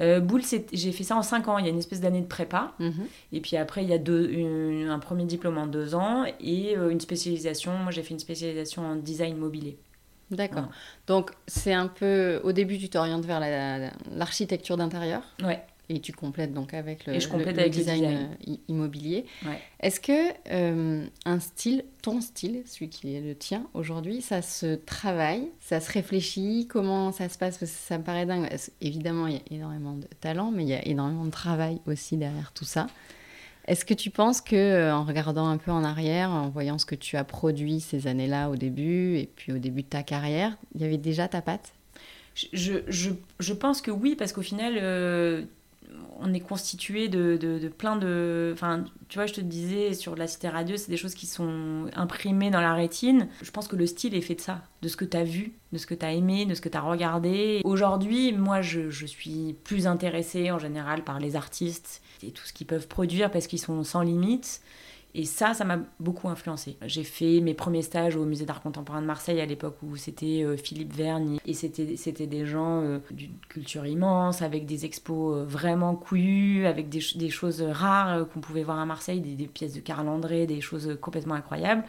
Euh, 0.00 0.20
Boule, 0.20 0.42
j'ai 0.72 0.92
fait 0.92 1.04
ça 1.04 1.16
en 1.16 1.22
5 1.22 1.48
ans. 1.48 1.58
Il 1.58 1.64
y 1.66 1.68
a 1.68 1.70
une 1.70 1.78
espèce 1.78 2.00
d'année 2.00 2.22
de 2.22 2.26
prépa. 2.26 2.72
Mhm. 2.78 3.06
Et 3.32 3.40
puis 3.40 3.56
après, 3.58 3.82
il 3.84 3.90
y 3.90 3.92
a 3.92 3.98
deux, 3.98 4.30
une- 4.30 4.88
un 4.88 4.98
premier 4.98 5.24
diplôme 5.26 5.58
en 5.58 5.66
deux 5.66 5.94
ans 5.94 6.24
et 6.40 6.76
euh, 6.76 6.88
une 6.88 7.00
spécialisation. 7.00 7.72
Moi, 7.76 7.92
j'ai 7.92 8.02
fait 8.02 8.14
une 8.14 8.18
spécialisation 8.20 8.82
en 8.86 8.96
design 8.96 9.36
mobilier. 9.36 9.76
D'accord. 10.30 10.62
Voilà. 10.64 10.72
Donc 11.06 11.30
c'est 11.46 11.72
un 11.72 11.86
peu 11.88 12.40
au 12.44 12.52
début 12.52 12.78
tu 12.78 12.88
t'orientes 12.88 13.24
vers 13.24 13.40
la- 13.40 13.90
l'architecture 14.10 14.76
d'intérieur 14.76 15.22
Ouais. 15.42 15.62
et 15.88 16.00
tu 16.00 16.12
complètes 16.12 16.52
donc 16.52 16.74
avec 16.74 17.06
le, 17.06 17.14
Et 17.14 17.20
je 17.20 17.28
complète 17.28 17.54
le- 17.56 17.62
avec 17.62 17.74
le 17.74 17.78
design, 17.78 18.00
design. 18.00 18.28
euh, 18.48 18.54
immobilier. 18.68 19.24
Ouais. 19.44 19.60
Est-ce 19.80 20.00
que 20.00 20.32
euh, 20.50 21.06
un 21.26 21.38
style, 21.38 21.84
ton 22.02 22.20
style, 22.20 22.62
celui 22.66 22.88
qui 22.88 23.14
est 23.14 23.20
le 23.20 23.36
tien 23.36 23.66
aujourd'hui, 23.72 24.20
ça 24.20 24.42
se 24.42 24.74
travaille, 24.74 25.48
ça 25.60 25.78
se 25.80 25.92
réfléchit, 25.92 26.66
comment 26.68 27.12
ça 27.12 27.28
se 27.28 27.38
passe? 27.38 27.58
Parce 27.58 27.70
que 27.72 27.78
ça 27.78 27.98
me 27.98 28.02
paraît 28.02 28.26
dingue. 28.26 28.48
Évidemment, 28.80 29.28
il 29.28 29.34
y 29.34 29.38
a 29.38 29.42
énormément 29.52 29.94
de 29.94 30.08
talent, 30.20 30.50
mais 30.50 30.64
il 30.64 30.68
y 30.68 30.74
a 30.74 30.84
énormément 30.86 31.24
de 31.24 31.30
travail 31.30 31.80
aussi 31.86 32.16
derrière 32.16 32.50
tout 32.52 32.64
ça. 32.64 32.88
Est-ce 33.66 33.84
que 33.84 33.94
tu 33.94 34.10
penses 34.10 34.40
que, 34.40 34.54
euh, 34.54 34.94
en 34.94 35.04
regardant 35.04 35.48
un 35.48 35.56
peu 35.56 35.70
en 35.70 35.82
arrière, 35.82 36.30
en 36.30 36.48
voyant 36.48 36.78
ce 36.78 36.86
que 36.86 36.94
tu 36.94 37.16
as 37.16 37.24
produit 37.24 37.80
ces 37.80 38.06
années-là 38.06 38.48
au 38.48 38.56
début, 38.56 39.16
et 39.18 39.28
puis 39.34 39.52
au 39.52 39.58
début 39.58 39.82
de 39.82 39.88
ta 39.88 40.02
carrière, 40.02 40.56
il 40.74 40.82
y 40.82 40.84
avait 40.84 40.98
déjà 40.98 41.26
ta 41.26 41.42
patte? 41.42 41.72
Je, 42.52 43.52
pense 43.54 43.80
que 43.80 43.90
oui, 43.90 44.14
parce 44.14 44.32
qu'au 44.32 44.42
final, 44.42 44.74
euh, 44.76 45.42
on 46.18 46.32
est 46.32 46.40
constitué 46.40 47.08
de, 47.08 47.36
de, 47.36 47.68
plein 47.68 47.96
de. 47.96 48.50
Enfin, 48.54 48.84
tu 49.08 49.18
vois, 49.18 49.26
je 49.26 49.34
te 49.34 49.40
disais, 49.40 49.94
sur 49.94 50.16
la 50.16 50.26
cité 50.26 50.48
radio, 50.48 50.76
c'est 50.76 50.90
des 50.90 50.96
choses 50.96 51.14
qui 51.14 51.26
sont 51.26 51.86
imprimées 51.94 52.50
dans 52.50 52.60
la 52.60 52.74
rétine. 52.74 53.28
Je 53.42 53.50
pense 53.50 53.68
que 53.68 53.76
le 53.76 53.86
style 53.86 54.14
est 54.14 54.20
fait 54.20 54.34
de 54.34 54.40
ça, 54.40 54.62
de 54.82 54.88
ce 54.88 54.96
que 54.96 55.04
tu 55.04 55.16
as 55.16 55.24
vu, 55.24 55.52
de 55.72 55.78
ce 55.78 55.86
que 55.86 55.94
tu 55.94 56.04
as 56.04 56.12
aimé, 56.12 56.46
de 56.46 56.54
ce 56.54 56.60
que 56.60 56.68
tu 56.68 56.76
as 56.76 56.82
regardé. 56.82 57.60
Aujourd'hui, 57.64 58.32
moi, 58.32 58.62
je, 58.62 58.90
je 58.90 59.06
suis 59.06 59.56
plus 59.64 59.86
intéressée 59.86 60.50
en 60.50 60.58
général 60.58 61.04
par 61.04 61.20
les 61.20 61.36
artistes 61.36 62.02
et 62.22 62.30
tout 62.30 62.44
ce 62.44 62.52
qu'ils 62.52 62.66
peuvent 62.66 62.88
produire 62.88 63.30
parce 63.30 63.46
qu'ils 63.46 63.60
sont 63.60 63.82
sans 63.84 64.02
limite. 64.02 64.62
Et 65.14 65.24
ça, 65.24 65.54
ça 65.54 65.64
m'a 65.64 65.78
beaucoup 65.98 66.28
influencé. 66.28 66.76
J'ai 66.84 67.02
fait 67.04 67.40
mes 67.40 67.54
premiers 67.54 67.80
stages 67.80 68.16
au 68.16 68.26
musée 68.26 68.44
d'art 68.44 68.60
contemporain 68.60 69.00
de 69.00 69.06
Marseille 69.06 69.40
à 69.40 69.46
l'époque 69.46 69.78
où 69.82 69.96
c'était 69.96 70.42
euh, 70.44 70.58
Philippe 70.58 70.92
Vergne. 70.92 71.38
Et 71.46 71.54
c'était 71.54 72.26
des 72.26 72.44
gens 72.44 72.82
euh, 72.82 72.98
d'une 73.10 73.38
culture 73.48 73.86
immense, 73.86 74.42
avec 74.42 74.66
des 74.66 74.84
expos 74.84 75.34
euh, 75.38 75.44
vraiment 75.46 75.94
couillus, 75.96 76.66
avec 76.66 76.90
des, 76.90 77.00
ch- 77.00 77.16
des 77.16 77.30
choses 77.30 77.62
rares 77.62 78.28
qu'on 78.28 78.40
pouvait 78.40 78.62
voir 78.62 78.78
à 78.78 78.84
Marseille, 78.84 79.20
des, 79.22 79.46
pièces 79.46 79.72
de 79.72 79.80
Karl 79.80 80.06
André, 80.06 80.46
des 80.46 80.60
choses 80.60 80.98
complètement 81.00 81.34
incroyables. 81.34 81.84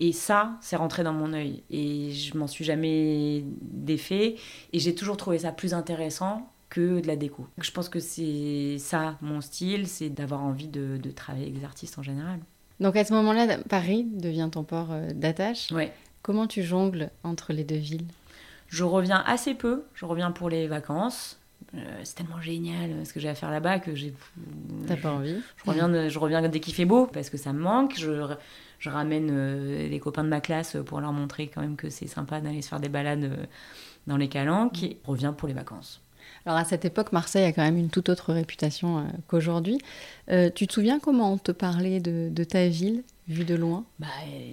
Et 0.00 0.10
ça, 0.12 0.56
c'est 0.60 0.74
rentré 0.74 1.04
dans 1.04 1.12
mon 1.12 1.32
œil. 1.32 1.62
Et 1.70 2.10
je 2.10 2.36
m'en 2.36 2.48
suis 2.48 2.64
jamais 2.64 3.44
défait. 3.60 4.34
Et 4.72 4.80
j'ai 4.80 4.96
toujours 4.96 5.16
trouvé 5.16 5.38
ça 5.38 5.52
plus 5.52 5.74
intéressant 5.74 6.50
que 6.70 7.00
de 7.00 7.06
la 7.06 7.14
déco. 7.14 7.46
Je 7.58 7.70
pense 7.70 7.88
que 7.88 8.00
c'est 8.00 8.78
ça 8.78 9.16
mon 9.20 9.40
style, 9.40 9.86
c'est 9.86 10.10
d'avoir 10.10 10.42
envie 10.42 10.66
de, 10.66 10.96
de 11.00 11.10
travailler 11.12 11.44
avec 11.44 11.58
des 11.60 11.64
artistes 11.64 11.98
en 12.00 12.02
général. 12.02 12.40
Donc 12.80 12.96
à 12.96 13.04
ce 13.04 13.12
moment-là, 13.14 13.58
Paris 13.68 14.04
devient 14.04 14.48
ton 14.50 14.64
port 14.64 14.88
euh, 14.90 15.10
d'attache. 15.12 15.70
Ouais. 15.70 15.92
Comment 16.22 16.46
tu 16.46 16.62
jongles 16.62 17.10
entre 17.22 17.52
les 17.52 17.64
deux 17.64 17.76
villes? 17.76 18.06
Je 18.68 18.82
reviens 18.84 19.22
assez 19.26 19.54
peu, 19.54 19.84
je 19.94 20.04
reviens 20.04 20.30
pour 20.32 20.48
les 20.48 20.66
vacances. 20.66 21.38
Euh, 21.74 21.78
c'est 22.04 22.14
tellement 22.16 22.40
génial 22.40 22.90
euh, 22.90 23.04
ce 23.04 23.12
que 23.12 23.20
j'ai 23.20 23.28
à 23.28 23.34
faire 23.34 23.50
là-bas 23.50 23.78
que 23.78 23.94
j'ai. 23.94 24.14
T'as 24.86 24.96
pas 24.96 25.12
envie? 25.12 25.36
je 25.56 25.70
reviens, 25.70 25.88
de- 25.88 26.08
je 26.08 26.18
reviens 26.18 26.46
dès 26.48 26.60
qu'il 26.60 26.74
fait 26.74 26.84
beau 26.84 27.06
parce 27.06 27.30
que 27.30 27.36
ça 27.36 27.52
me 27.52 27.60
manque. 27.60 27.94
Je, 27.98 28.26
je 28.78 28.90
ramène 28.90 29.28
euh, 29.30 29.88
les 29.88 29.98
copains 30.00 30.24
de 30.24 30.28
ma 30.28 30.40
classe 30.40 30.76
pour 30.86 31.00
leur 31.00 31.12
montrer 31.12 31.48
quand 31.48 31.60
même 31.60 31.76
que 31.76 31.90
c'est 31.90 32.06
sympa 32.06 32.40
d'aller 32.40 32.62
se 32.62 32.68
faire 32.68 32.80
des 32.80 32.88
balades 32.88 33.24
euh, 33.24 33.44
dans 34.06 34.16
les 34.16 34.28
calanques. 34.28 34.82
Et 34.82 34.98
je 35.04 35.10
reviens 35.10 35.32
pour 35.32 35.46
les 35.48 35.54
vacances. 35.54 36.00
Alors 36.46 36.58
à 36.58 36.64
cette 36.64 36.84
époque, 36.84 37.12
Marseille 37.12 37.44
a 37.44 37.52
quand 37.52 37.62
même 37.62 37.78
une 37.78 37.88
toute 37.88 38.08
autre 38.08 38.32
réputation 38.32 38.98
euh, 38.98 39.02
qu'aujourd'hui. 39.28 39.78
Euh, 40.30 40.50
tu 40.54 40.66
te 40.66 40.72
souviens 40.74 41.00
comment 41.00 41.32
on 41.32 41.38
te 41.38 41.52
parlait 41.52 42.00
de, 42.00 42.28
de 42.30 42.44
ta 42.44 42.68
ville, 42.68 43.02
vue 43.28 43.44
de 43.44 43.54
loin? 43.54 43.84
Bah, 43.98 44.06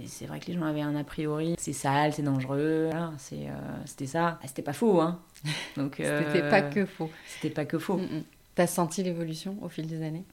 c'est 0.05 0.25
vrai 0.25 0.39
que 0.39 0.48
les 0.48 0.53
gens 0.53 0.63
avaient 0.63 0.81
un 0.81 0.95
a 0.95 1.03
priori. 1.03 1.55
C'est 1.57 1.74
sale, 1.74 2.13
c'est 2.13 2.21
dangereux. 2.21 2.88
Voilà, 2.89 3.12
c'est, 3.17 3.48
euh, 3.48 3.53
c'était 3.86 4.07
ça. 4.07 4.39
Ah, 4.41 4.48
c'était 4.48 4.62
pas 4.62 4.74
faux, 4.74 5.01
hein. 5.01 5.19
Donc, 5.77 5.95
C'était 5.98 6.50
pas 6.50 6.62
que 6.62 6.86
faux. 6.86 7.10
C'était 7.27 7.53
pas 7.53 7.65
que 7.65 7.77
faux. 7.77 7.98
Mm, 7.98 8.03
mm. 8.03 8.24
T'as 8.55 8.67
senti 8.67 9.03
l'évolution 9.03 9.57
au 9.62 9.69
fil 9.69 9.88
des 9.88 10.01
années? 10.03 10.24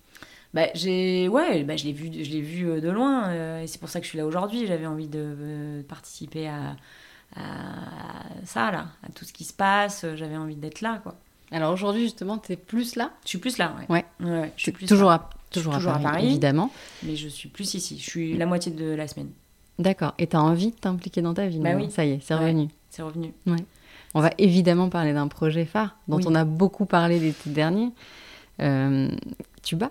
Bah, 0.55 0.69
j'ai, 0.75 1.29
ouais, 1.29 1.63
bah, 1.65 1.77
je 1.77 1.85
l'ai 1.85 1.93
vu, 1.93 2.07
je 2.13 2.31
l'ai 2.31 2.41
vu 2.41 2.81
de 2.81 2.89
loin, 2.89 3.29
euh, 3.29 3.63
et 3.63 3.67
c'est 3.67 3.79
pour 3.79 3.89
ça 3.89 4.01
que 4.01 4.05
je 4.05 4.11
suis 4.11 4.19
là 4.19 4.27
aujourd'hui. 4.27 4.67
J'avais 4.67 4.87
envie 4.87 5.09
de 5.09 5.19
euh, 5.21 5.83
participer 5.83 6.49
à, 6.49 6.77
à 7.37 8.25
ça 8.45 8.71
là, 8.71 8.87
à 9.03 9.11
tout 9.13 9.25
ce 9.25 9.33
qui 9.33 9.45
se 9.45 9.53
passe. 9.53 10.07
J'avais 10.15 10.37
envie 10.37 10.57
d'être 10.57 10.81
là, 10.81 11.01
quoi. 11.03 11.17
Alors 11.51 11.73
aujourd'hui, 11.73 12.03
justement, 12.03 12.39
t'es 12.39 12.57
plus 12.57 12.97
là? 12.97 13.11
Je 13.25 13.29
suis 13.31 13.39
plus 13.39 13.59
là, 13.59 13.75
ouais. 13.89 14.05
Ouais. 14.21 14.31
ouais, 14.31 14.53
je 14.57 14.63
suis 14.63 14.73
plus 14.73 14.87
toujours 14.87 15.09
là. 15.11 15.15
à, 15.17 15.31
Toujours, 15.51 15.75
toujours 15.75 15.93
à, 15.93 15.97
à 15.97 16.01
Paris, 16.01 16.27
évidemment. 16.27 16.71
Mais 17.03 17.17
je 17.17 17.27
suis 17.29 17.49
plus 17.49 17.73
ici. 17.75 17.97
Je 17.99 18.03
suis 18.09 18.37
la 18.37 18.45
moitié 18.45 18.71
de 18.71 18.85
la 18.91 19.09
semaine. 19.09 19.31
D'accord. 19.79 20.13
Et 20.19 20.27
tu 20.27 20.37
as 20.37 20.43
envie 20.43 20.71
de 20.73 20.77
t'impliquer 20.77 21.23
dans 21.23 21.33
ta 21.33 21.47
vie 21.47 21.59
Bah 21.59 21.71
oui? 21.75 21.91
Ça 21.91 22.05
y 22.05 22.11
est, 22.11 22.21
c'est 22.23 22.35
Ouais. 22.35 22.41
revenu. 22.41 22.69
C'est 22.91 23.03
revenu. 23.03 23.33
On 24.15 24.21
va 24.21 24.31
évidemment 24.39 24.89
parler 24.91 25.13
d'un 25.15 25.29
projet 25.29 25.65
phare 25.65 25.97
dont 26.09 26.17
Oui. 26.19 26.25
on 26.27 26.35
a 26.35 26.45
beaucoup 26.45 26.85
parlé 26.85 27.19
l'été 27.19 27.49
dernier. 27.51 27.91
Euh, 28.61 29.09
Tuba, 29.63 29.89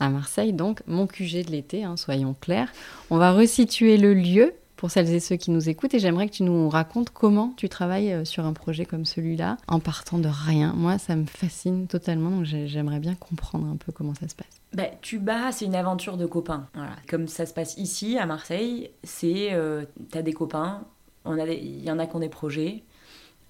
à 0.00 0.08
Marseille, 0.08 0.52
donc, 0.52 0.80
mon 0.86 1.06
QG 1.06 1.44
de 1.46 1.50
l'été, 1.50 1.84
hein, 1.84 1.96
soyons 1.96 2.34
clairs. 2.40 2.72
On 3.10 3.16
va 3.18 3.32
resituer 3.32 3.96
le 3.98 4.14
lieu 4.14 4.54
pour 4.78 4.90
celles 4.92 5.12
et 5.12 5.20
ceux 5.20 5.36
qui 5.36 5.50
nous 5.50 5.68
écoutent 5.68 5.92
et 5.92 5.98
j'aimerais 5.98 6.28
que 6.28 6.34
tu 6.34 6.44
nous 6.44 6.68
racontes 6.70 7.10
comment 7.10 7.52
tu 7.56 7.68
travailles 7.68 8.12
euh, 8.12 8.24
sur 8.24 8.46
un 8.46 8.52
projet 8.52 8.86
comme 8.86 9.04
celui-là 9.04 9.56
en 9.66 9.80
partant 9.80 10.18
de 10.18 10.28
rien. 10.32 10.72
Moi, 10.74 10.98
ça 10.98 11.16
me 11.16 11.26
fascine 11.26 11.86
totalement, 11.88 12.30
donc 12.30 12.44
j'ai- 12.44 12.68
j'aimerais 12.68 13.00
bien 13.00 13.14
comprendre 13.16 13.66
un 13.66 13.76
peu 13.76 13.90
comment 13.92 14.14
ça 14.14 14.28
se 14.28 14.36
passe. 14.36 14.46
Bah, 14.72 14.84
Tuba, 15.02 15.50
c'est 15.52 15.64
une 15.64 15.74
aventure 15.74 16.16
de 16.16 16.26
copains. 16.26 16.68
Comme 17.10 17.26
ça 17.26 17.44
se 17.44 17.52
passe 17.52 17.76
ici, 17.76 18.16
à 18.18 18.24
Marseille, 18.26 18.90
c'est 19.02 19.52
euh, 19.52 19.84
t'as 20.10 20.22
des 20.22 20.32
copains, 20.32 20.84
il 21.26 21.82
y 21.84 21.90
en 21.90 21.98
a 21.98 22.06
qui 22.06 22.14
ont 22.16 22.20
des 22.20 22.28
projets, 22.28 22.84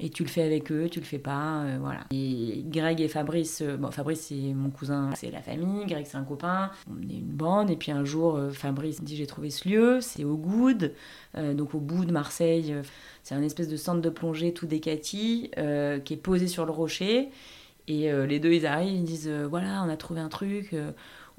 et 0.01 0.11
tu 0.11 0.23
le 0.23 0.29
fais 0.29 0.43
avec 0.43 0.71
eux, 0.71 0.89
tu 0.89 1.01
le 1.01 1.05
fais 1.05 1.19
pas, 1.19 1.63
euh, 1.63 1.79
voilà. 1.81 2.01
Et 2.13 2.63
Greg 2.67 3.01
et 3.01 3.09
Fabrice, 3.09 3.63
euh, 3.63 3.77
bon, 3.77 3.91
Fabrice 3.91 4.21
c'est 4.21 4.55
mon 4.55 4.71
cousin, 4.71 5.11
c'est 5.17 5.31
la 5.31 5.43
famille, 5.43 5.87
Greg 5.87 6.07
c'est 6.07 6.17
un 6.17 6.25
copain, 6.25 6.71
on 6.89 7.03
est 7.09 7.15
une 7.15 7.33
bande, 7.33 7.71
et 7.71 7.77
puis 7.77 7.91
un 7.91 8.05
jour, 8.05 8.37
euh, 8.37 8.51
Fabrice 8.51 9.03
dit 9.03 9.17
j'ai 9.17 9.27
trouvé 9.27 9.51
ce 9.51 9.69
lieu, 9.69 10.01
c'est 10.01 10.25
au 10.25 10.37
Goud, 10.37 10.95
euh, 11.37 11.55
donc 11.55 11.75
au 11.75 11.81
bout 11.81 12.05
de 12.05 12.13
Marseille, 12.13 12.75
c'est 13.25 13.35
un 13.35 13.43
espèce 13.43 13.69
de 13.69 13.77
centre 13.77 14.01
de 14.01 14.11
plongée 14.11 14.55
tout 14.55 14.67
décati, 14.67 15.51
qui 16.05 16.15
est 16.15 16.23
posé 16.23 16.47
sur 16.47 16.65
le 16.65 16.73
rocher, 16.73 17.31
et 17.89 18.11
les 18.27 18.39
deux, 18.39 18.53
ils 18.53 18.67
arrivent, 18.67 18.95
ils 18.95 19.05
disent 19.05 19.29
voilà, 19.29 19.83
on 19.83 19.89
a 19.89 19.97
trouvé 19.97 20.21
un 20.21 20.29
truc, 20.29 20.75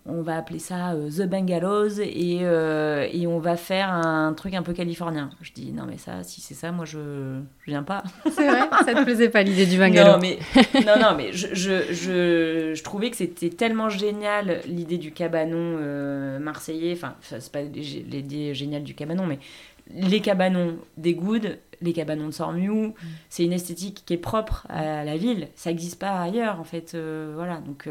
on 0.09 0.21
va 0.21 0.37
appeler 0.37 0.59
ça 0.59 0.93
euh, 0.93 1.09
The 1.09 1.27
Bungalows 1.29 1.99
et, 1.99 2.39
euh, 2.41 3.07
et 3.11 3.27
on 3.27 3.39
va 3.39 3.55
faire 3.55 3.91
un 3.91 4.33
truc 4.33 4.53
un 4.53 4.63
peu 4.63 4.73
californien. 4.73 5.29
Je 5.41 5.51
dis 5.53 5.71
non, 5.71 5.83
mais 5.87 5.97
ça, 5.97 6.23
si 6.23 6.41
c'est 6.41 6.53
ça, 6.53 6.71
moi 6.71 6.85
je, 6.85 7.39
je 7.59 7.71
viens 7.71 7.83
pas. 7.83 8.03
C'est 8.31 8.47
vrai 8.47 8.69
Ça 8.85 8.93
te 8.93 9.03
plaisait 9.03 9.29
pas 9.29 9.43
l'idée 9.43 9.65
du 9.65 9.77
bungalow 9.77 10.13
Non, 10.13 10.19
mais, 10.19 10.39
non, 10.85 10.99
non, 10.99 11.15
mais 11.15 11.31
je, 11.31 11.47
je, 11.53 11.93
je, 11.93 12.73
je 12.75 12.83
trouvais 12.83 13.09
que 13.09 13.17
c'était 13.17 13.49
tellement 13.49 13.89
génial 13.89 14.61
l'idée 14.67 14.97
du 14.97 15.11
cabanon 15.11 15.77
euh, 15.79 16.39
marseillais. 16.39 16.93
Enfin, 16.93 17.15
c'est 17.21 17.51
pas 17.51 17.61
l'idée 17.61 18.53
géniale 18.53 18.83
du 18.83 18.95
cabanon, 18.95 19.25
mais 19.25 19.39
les 19.91 20.19
cabanons 20.19 20.77
des 20.97 21.13
Goudes, 21.13 21.57
les 21.81 21.93
cabanons 21.93 22.27
de 22.27 22.33
Sormiou, 22.33 22.93
c'est 23.29 23.43
une 23.43 23.53
esthétique 23.53 24.03
qui 24.05 24.13
est 24.13 24.17
propre 24.17 24.67
à 24.69 25.03
la 25.03 25.17
ville. 25.17 25.47
Ça 25.55 25.69
n'existe 25.69 25.99
pas 25.99 26.21
ailleurs, 26.21 26.59
en 26.59 26.63
fait. 26.63 26.95
voilà, 27.33 27.57
donc 27.57 27.87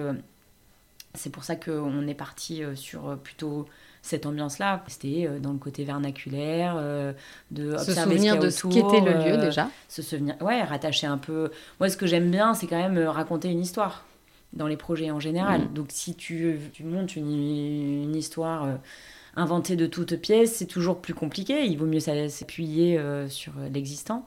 c'est 1.19 1.31
pour 1.31 1.45
ça 1.45 1.57
qu'on 1.57 2.07
est 2.09 2.15
parti 2.15 2.63
euh, 2.65 2.75
sur 2.75 3.09
euh, 3.09 3.17
plutôt 3.17 3.67
cette 4.03 4.25
ambiance-là. 4.27 4.83
C'était 4.87 5.27
euh, 5.29 5.39
dans 5.39 5.53
le 5.53 5.59
côté 5.59 5.85
vernaculaire, 5.85 6.77
de 7.51 7.77
Se 7.77 7.93
souvenir 7.93 8.35
a 8.35 8.37
de 8.39 8.49
ce 8.51 8.67
autour, 8.67 8.91
qu'était 8.93 9.05
le 9.05 9.13
lieu 9.31 9.37
déjà. 9.37 9.69
se 9.89 10.03
souvenir, 10.03 10.37
ouais, 10.41 10.63
rattacher 10.63 11.07
un 11.07 11.19
peu. 11.19 11.51
Moi, 11.81 11.89
ce 11.91 11.97
que 11.97 12.07
j'aime 12.07 12.31
bien, 12.31 12.55
c'est 12.55 12.67
quand 12.67 12.79
même 12.79 12.99
raconter 13.07 13.51
une 13.51 13.61
histoire 13.61 14.05
dans 14.55 14.67
les 14.67 14.77
projets 14.79 15.11
en 15.11 15.21
général. 15.21 15.63
Mm. 15.63 15.75
Donc, 15.75 15.87
si 15.91 16.15
tu, 16.15 16.59
tu 16.73 16.85
montes 16.85 17.17
une, 17.17 17.33
une 18.05 18.17
histoire 18.17 18.65
euh, 18.65 18.75
inventée 19.37 19.77
de 19.77 19.87
toutes 19.87 20.17
pièces, 20.17 20.55
c'est 20.57 20.67
toujours 20.67 21.01
plus 21.01 21.15
compliqué. 21.15 21.67
Il 21.67 21.77
vaut 21.79 21.87
mieux 21.87 22.01
s'a- 22.01 22.29
s'appuyer 22.31 22.99
euh, 22.99 23.29
sur 23.29 23.53
l'existant. 23.73 24.25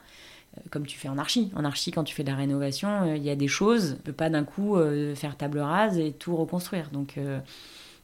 Comme 0.69 0.85
tu 0.85 0.97
fais 0.97 1.07
en 1.07 1.17
archi. 1.17 1.51
En 1.55 1.63
archi, 1.63 1.91
quand 1.91 2.03
tu 2.03 2.13
fais 2.13 2.23
de 2.23 2.29
la 2.29 2.35
rénovation, 2.35 2.89
euh, 3.03 3.15
il 3.15 3.23
y 3.23 3.29
a 3.29 3.35
des 3.35 3.47
choses. 3.47 3.95
Tu 3.97 4.03
peux 4.03 4.13
pas 4.13 4.29
d'un 4.29 4.43
coup 4.43 4.75
euh, 4.75 5.15
faire 5.15 5.37
table 5.37 5.59
rase 5.59 5.97
et 5.97 6.11
tout 6.11 6.35
reconstruire. 6.35 6.89
Donc 6.91 7.17
euh, 7.17 7.39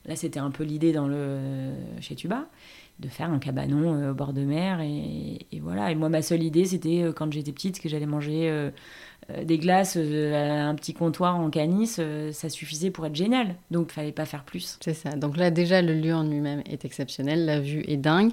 là, 0.06 0.16
c'était 0.16 0.40
un 0.40 0.52
peu 0.52 0.64
l'idée 0.64 0.94
dans 0.94 1.08
le 1.08 1.40
chez 2.00 2.16
Tuba 2.16 2.46
de 3.00 3.10
faire 3.10 3.30
un 3.30 3.38
cabanon 3.38 4.10
au 4.10 4.14
bord 4.16 4.34
de 4.34 4.42
mer 4.42 4.82
et, 4.82 5.38
voilà 5.62 5.92
et 5.92 5.96
moi 5.96 6.10
ma 6.10 6.24
seule 6.24 6.42
idée 6.42 6.66
c'était 6.66 7.06
quand 7.16 7.32
j'étais 7.32 7.52
petite 7.52 7.80
que 7.80 7.88
j'allais 7.88 8.08
manger 8.08 8.72
des 9.44 9.60
glaces 9.60 9.98
à 9.98 10.66
un 10.68 10.74
petit 10.74 10.96
comptoir 10.96 11.36
en 11.36 11.52
canis 11.52 12.00
ça 12.32 12.50
suffisait 12.50 12.90
pour 12.90 13.06
être 13.06 13.14
génial 13.14 13.54
donc 13.70 13.92
fallait 13.92 14.12
pas 14.12 14.26
faire 14.26 14.44
plus 14.44 14.80
C'est 14.82 14.96
ça. 14.96 15.12
Donc 15.12 15.38
là, 15.38 15.52
déjà, 15.52 15.84
le 15.84 15.94
lieu 15.94 16.16
en 16.16 16.24
lui-même 16.24 16.64
est 16.66 16.86
exceptionnel. 16.86 17.46
La 17.46 17.60
vue 17.60 17.84
est 17.88 17.98
dingue. 17.98 18.32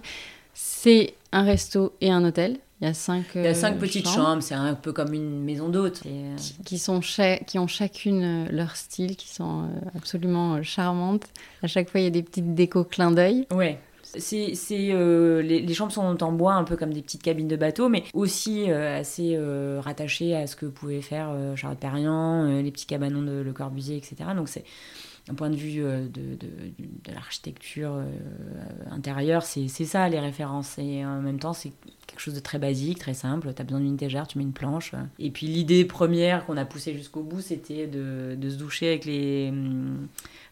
C'est 0.55 1.15
un 1.33 1.43
resto 1.43 1.93
et 2.01 2.11
un 2.11 2.25
hôtel. 2.25 2.59
Il 2.81 2.87
y 2.89 2.91
a 2.91 2.95
cinq, 2.95 3.25
il 3.37 3.43
y 3.43 3.47
a 3.47 3.55
cinq 3.55 3.77
euh, 3.77 3.79
petites 3.79 4.09
chambres, 4.09 4.43
c'est 4.43 4.55
un 4.55 4.75
peu 4.75 4.93
comme 4.93 5.15
une 5.15 5.43
maison 5.43 5.69
d'hôte 5.69 6.03
euh, 6.07 6.35
qui- 6.37 6.55
qui, 6.65 6.79
sont 6.79 7.01
qui 7.47 7.59
ont 7.59 7.67
chacune 7.69 8.23
euh, 8.23 8.49
leur 8.51 8.77
style, 8.77 9.17
qui 9.17 9.29
sont 9.29 9.69
absolument 9.97 10.63
charmantes. 10.63 11.25
À 11.63 11.67
chaque 11.69 11.89
fois, 11.89 12.01
il 12.01 12.05
y 12.05 12.07
a 12.09 12.11
des 12.11 12.23
petites 12.23 12.55
décos 12.55 12.85
clin 12.85 13.11
d'œil. 13.13 13.47
Ouais. 13.53 13.79
C'est, 14.17 14.53
euh, 14.93 15.43
les, 15.43 15.61
les 15.61 15.75
chambres 15.75 15.91
sont 15.93 16.23
en 16.23 16.33
bois, 16.33 16.55
un 16.55 16.63
peu 16.65 16.77
comme 16.77 16.93
des 16.93 17.03
petites 17.03 17.23
cabines 17.23 17.49
de 17.49 17.57
bateau, 17.57 17.89
mais 17.89 18.05
aussi 18.13 18.71
euh, 18.71 19.01
assez 19.01 19.35
euh, 19.35 19.81
rattachées 19.83 20.37
à 20.37 20.47
ce 20.47 20.55
que 20.55 20.67
pouvait 20.67 21.01
faire 21.01 21.35
Charlotte 21.57 21.81
Perriand, 21.81 22.45
les 22.61 22.71
petits 22.71 22.87
cabanons 22.87 23.23
de 23.23 23.41
Le 23.41 23.53
Corbusier, 23.53 23.97
etc. 23.97 24.17
Donc 24.37 24.49
c'est 24.49 24.65
un 25.29 25.35
point 25.35 25.49
de 25.51 25.57
vue 25.57 25.81
de, 25.81 26.07
de, 26.13 26.37
de 26.37 27.13
l'architecture 27.15 27.97
intérieure, 28.91 29.43
c'est, 29.43 29.69
c'est 29.69 29.85
ça 29.87 30.09
les 30.09 30.21
références. 30.21 30.79
Et 30.79 31.05
en 31.05 31.21
même 31.21 31.39
temps, 31.41 31.55
c'est 31.55 31.73
quelque 32.07 32.21
chose 32.21 32.35
de 32.35 32.41
très 32.41 32.59
basique, 32.59 32.99
très 32.99 33.15
simple. 33.15 33.53
Tu 33.55 33.61
as 33.61 33.65
besoin 33.65 33.81
d'une 33.81 33.97
tégère, 33.97 34.27
tu 34.27 34.39
mets 34.39 34.45
une 34.45 34.53
planche. 34.53 34.93
Et 35.19 35.31
puis 35.31 35.47
l'idée 35.47 35.85
première 35.85 36.45
qu'on 36.47 36.57
a 36.57 36.65
poussée 36.65 36.95
jusqu'au 36.95 37.23
bout, 37.23 37.41
c'était 37.41 37.87
de, 37.87 38.35
de 38.37 38.51
se 38.51 38.57
doucher 38.57 38.89
avec 38.89 39.05
les, 39.05 39.49
hum, 39.51 40.07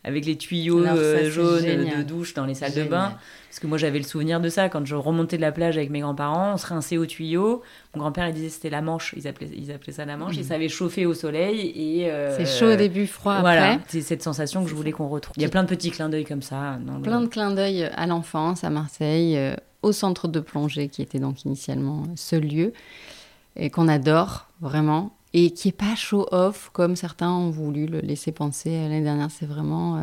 avec 0.04 0.24
les 0.26 0.36
tuyaux 0.36 0.80
Alors 0.82 0.96
ça, 0.96 1.02
euh, 1.02 1.30
jaunes 1.30 1.62
de 1.96 2.02
douche 2.02 2.34
dans 2.34 2.46
les 2.46 2.54
salles 2.54 2.74
de 2.74 2.84
bain. 2.84 3.14
Parce 3.48 3.60
que 3.60 3.66
moi, 3.66 3.76
j'avais 3.76 3.98
le 3.98 4.04
souvenir 4.04 4.40
de 4.40 4.48
ça. 4.48 4.68
Quand 4.70 4.84
je 4.86 4.94
remontais 4.94 5.36
de 5.36 5.42
la 5.42 5.52
plage 5.52 5.76
avec 5.76 5.90
mes 5.90 6.00
grands-parents, 6.00 6.54
on 6.54 6.56
se 6.56 6.66
rinçait 6.66 6.96
au 6.96 7.04
tuyau. 7.04 7.62
Mon 7.94 8.00
grand-père, 8.00 8.26
il 8.28 8.34
disait 8.34 8.46
que 8.48 8.54
c'était 8.54 8.70
la 8.70 8.80
manche. 8.80 9.14
Ils 9.16 9.28
appelaient, 9.28 9.50
ils 9.54 9.70
appelaient 9.70 9.92
ça 9.92 10.06
la 10.06 10.16
manche. 10.16 10.38
Et 10.38 10.42
ça 10.42 10.54
avait 10.54 10.70
chauffé 10.70 11.04
au 11.04 11.12
soleil. 11.12 11.70
Et, 11.76 12.10
euh, 12.10 12.34
C'est 12.36 12.46
chaud 12.46 12.72
au 12.72 12.76
début, 12.76 13.06
froid 13.06 13.40
Voilà, 13.40 13.72
après. 13.74 13.84
c'est 13.88 14.00
cette 14.00 14.22
sensation 14.22 14.64
que 14.64 14.70
je 14.70 14.74
voulais 14.74 14.92
qu'on 14.92 15.08
retrouve. 15.08 15.34
Il 15.36 15.42
y 15.42 15.44
a 15.46 15.50
plein 15.50 15.62
de 15.64 15.68
petits 15.68 15.90
clins 15.90 16.08
d'œil 16.08 16.24
comme 16.24 16.40
ça. 16.40 16.78
Dans 16.86 16.96
le- 16.96 17.02
Plein 17.02 17.20
de 17.20 17.26
clins 17.26 17.50
d'œil 17.52 17.84
à 17.84 18.06
l'enfance, 18.06 18.64
à 18.64 18.70
Marseille, 18.70 19.36
euh, 19.36 19.54
au 19.82 19.92
centre 19.92 20.28
de 20.28 20.40
plongée 20.40 20.88
qui 20.88 21.02
était 21.02 21.18
donc 21.18 21.44
initialement 21.44 22.04
ce 22.16 22.36
lieu, 22.36 22.72
et 23.56 23.70
qu'on 23.70 23.88
adore 23.88 24.46
vraiment, 24.60 25.12
et 25.34 25.50
qui 25.50 25.68
est 25.68 25.72
pas 25.72 25.94
show-off 25.96 26.68
comme 26.74 26.94
certains 26.94 27.30
ont 27.30 27.48
voulu 27.50 27.86
le 27.86 28.00
laisser 28.00 28.32
penser 28.32 28.70
l'année 28.70 29.00
dernière. 29.00 29.30
C'est 29.30 29.46
vraiment 29.46 29.96
euh, 29.96 30.00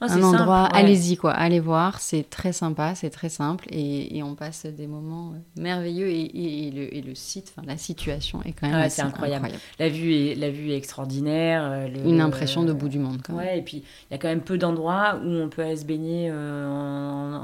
Ah, 0.00 0.06
un 0.14 0.22
endroit, 0.24 0.64
ouais. 0.64 0.70
allez-y 0.80 1.16
quoi, 1.16 1.30
allez 1.32 1.60
voir, 1.60 2.00
c'est 2.00 2.28
très 2.28 2.52
sympa, 2.52 2.96
c'est 2.96 3.10
très 3.10 3.28
simple, 3.28 3.66
et, 3.70 4.16
et 4.16 4.22
on 4.24 4.34
passe 4.34 4.66
des 4.66 4.88
moments 4.88 5.32
euh, 5.34 5.60
merveilleux, 5.62 6.08
et, 6.08 6.72
le, 6.74 6.92
et 6.92 7.02
le 7.02 7.14
site, 7.14 7.52
enfin 7.56 7.64
la 7.66 7.76
situation 7.78 8.42
est 8.44 8.52
quand 8.52 8.66
même 8.68 8.80
Ouais, 8.80 8.90
c'est 8.90 9.02
incroyable. 9.02 9.48
La 9.78 9.88
vue 9.88 10.12
est, 10.12 10.34
la 10.34 10.50
vue 10.50 10.70
est 10.72 10.76
extraordinaire. 10.76 11.62
euh, 11.64 11.88
le- 11.88 12.08
Une 12.08 12.20
impression 12.20 12.64
de 12.64 12.72
bout 12.72 12.88
du 12.88 12.98
monde 12.98 13.20
quand 13.24 13.34
même. 13.34 13.46
Ouais, 13.46 13.58
et 13.58 13.62
puis 13.62 13.78
il 13.78 14.12
y 14.12 14.14
a 14.14 14.18
quand 14.18 14.28
même 14.28 14.42
peu 14.42 14.58
d'endroits 14.58 15.20
où 15.24 15.28
on 15.28 15.48
peut 15.48 15.62
aller 15.62 15.76
se 15.76 15.84
baigner 15.84 16.32
en 16.32 17.40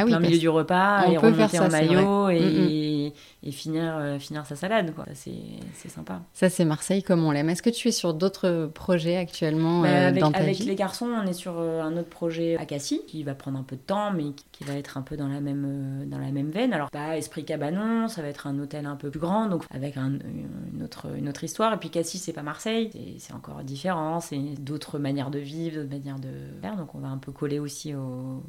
Ah 0.00 0.04
oui, 0.04 0.10
plein 0.10 0.20
milieu 0.20 0.38
du 0.38 0.48
repas 0.48 1.04
on 1.06 1.10
et 1.12 1.14
peut 1.16 1.26
remonter 1.26 1.48
faire 1.48 1.62
ça, 1.62 1.66
en 1.66 1.70
maillot 1.70 2.28
et, 2.30 3.12
et 3.42 3.50
finir, 3.52 3.96
euh, 3.96 4.18
finir 4.18 4.44
sa 4.46 4.56
salade. 4.56 4.92
Quoi. 4.94 5.04
C'est 5.14 5.88
sympa. 5.88 6.20
Ça 6.32 6.48
c'est 6.50 6.64
Marseille 6.64 7.02
comme 7.02 7.24
on 7.24 7.30
l'aime. 7.30 7.48
Est-ce 7.48 7.62
que 7.62 7.70
tu 7.70 7.88
es 7.88 7.92
sur 7.92 8.14
d'autres 8.14 8.70
projets 8.74 9.16
actuellement 9.16 9.82
Bah, 9.82 9.88
euh, 9.88 10.08
avec 10.08 10.20
dans 10.20 10.32
ta 10.32 10.38
avec 10.40 10.56
vie? 10.56 10.64
les 10.64 10.74
garçons, 10.74 11.06
on 11.06 11.26
est 11.26 11.32
sur 11.32 11.54
euh, 11.58 11.80
un 11.82 11.96
autre 11.96 12.08
projet 12.08 12.56
à 12.58 12.66
Cassis 12.66 13.00
qui 13.06 13.22
va 13.24 13.34
prendre 13.34 13.58
un 13.58 13.62
peu 13.62 13.76
de 13.76 13.80
temps, 13.80 14.10
mais 14.12 14.24
qui, 14.52 14.64
va 14.64 14.74
être 14.74 14.96
un 14.98 15.02
peu 15.02 15.16
dans 15.16 15.28
la 15.28 15.40
même, 15.40 16.06
dans 16.06 16.18
la 16.18 16.30
même 16.32 16.50
veine. 16.50 16.72
Alors, 16.72 16.90
pas 16.90 17.16
Esprit 17.16 17.44
Cabanon, 17.44 18.08
ça 18.08 18.22
va 18.22 18.28
être 18.28 18.46
un 18.46 18.58
hôtel 18.58 18.86
un 18.86 18.96
peu 18.96 19.10
plus 19.10 19.20
grand, 19.20 19.46
donc 19.46 19.62
avec 19.70 19.96
un- 19.96 20.18
une, 20.74 20.82
autre, 20.82 21.06
une 21.16 21.28
autre 21.28 21.44
histoire. 21.44 21.74
Et 21.74 21.76
puis 21.76 21.90
Cassis, 21.90 22.20
c'est 22.22 22.32
pas 22.32 22.42
Marseille, 22.42 22.90
c'est 23.18 23.32
encore 23.34 23.62
différent, 23.62 24.20
c'est 24.20 24.38
d'autres 24.58 24.98
manières 24.98 25.30
de 25.30 25.38
vivre, 25.38 25.76
d'autres 25.82 25.90
manières 25.90 26.18
de 26.18 26.28
faire. 26.60 26.76
Donc, 26.76 26.94
on 26.94 26.98
va 26.98 27.08
un 27.08 27.18
peu 27.18 27.32
coller 27.32 27.58
aussi 27.58 27.94
au, 27.94 28.42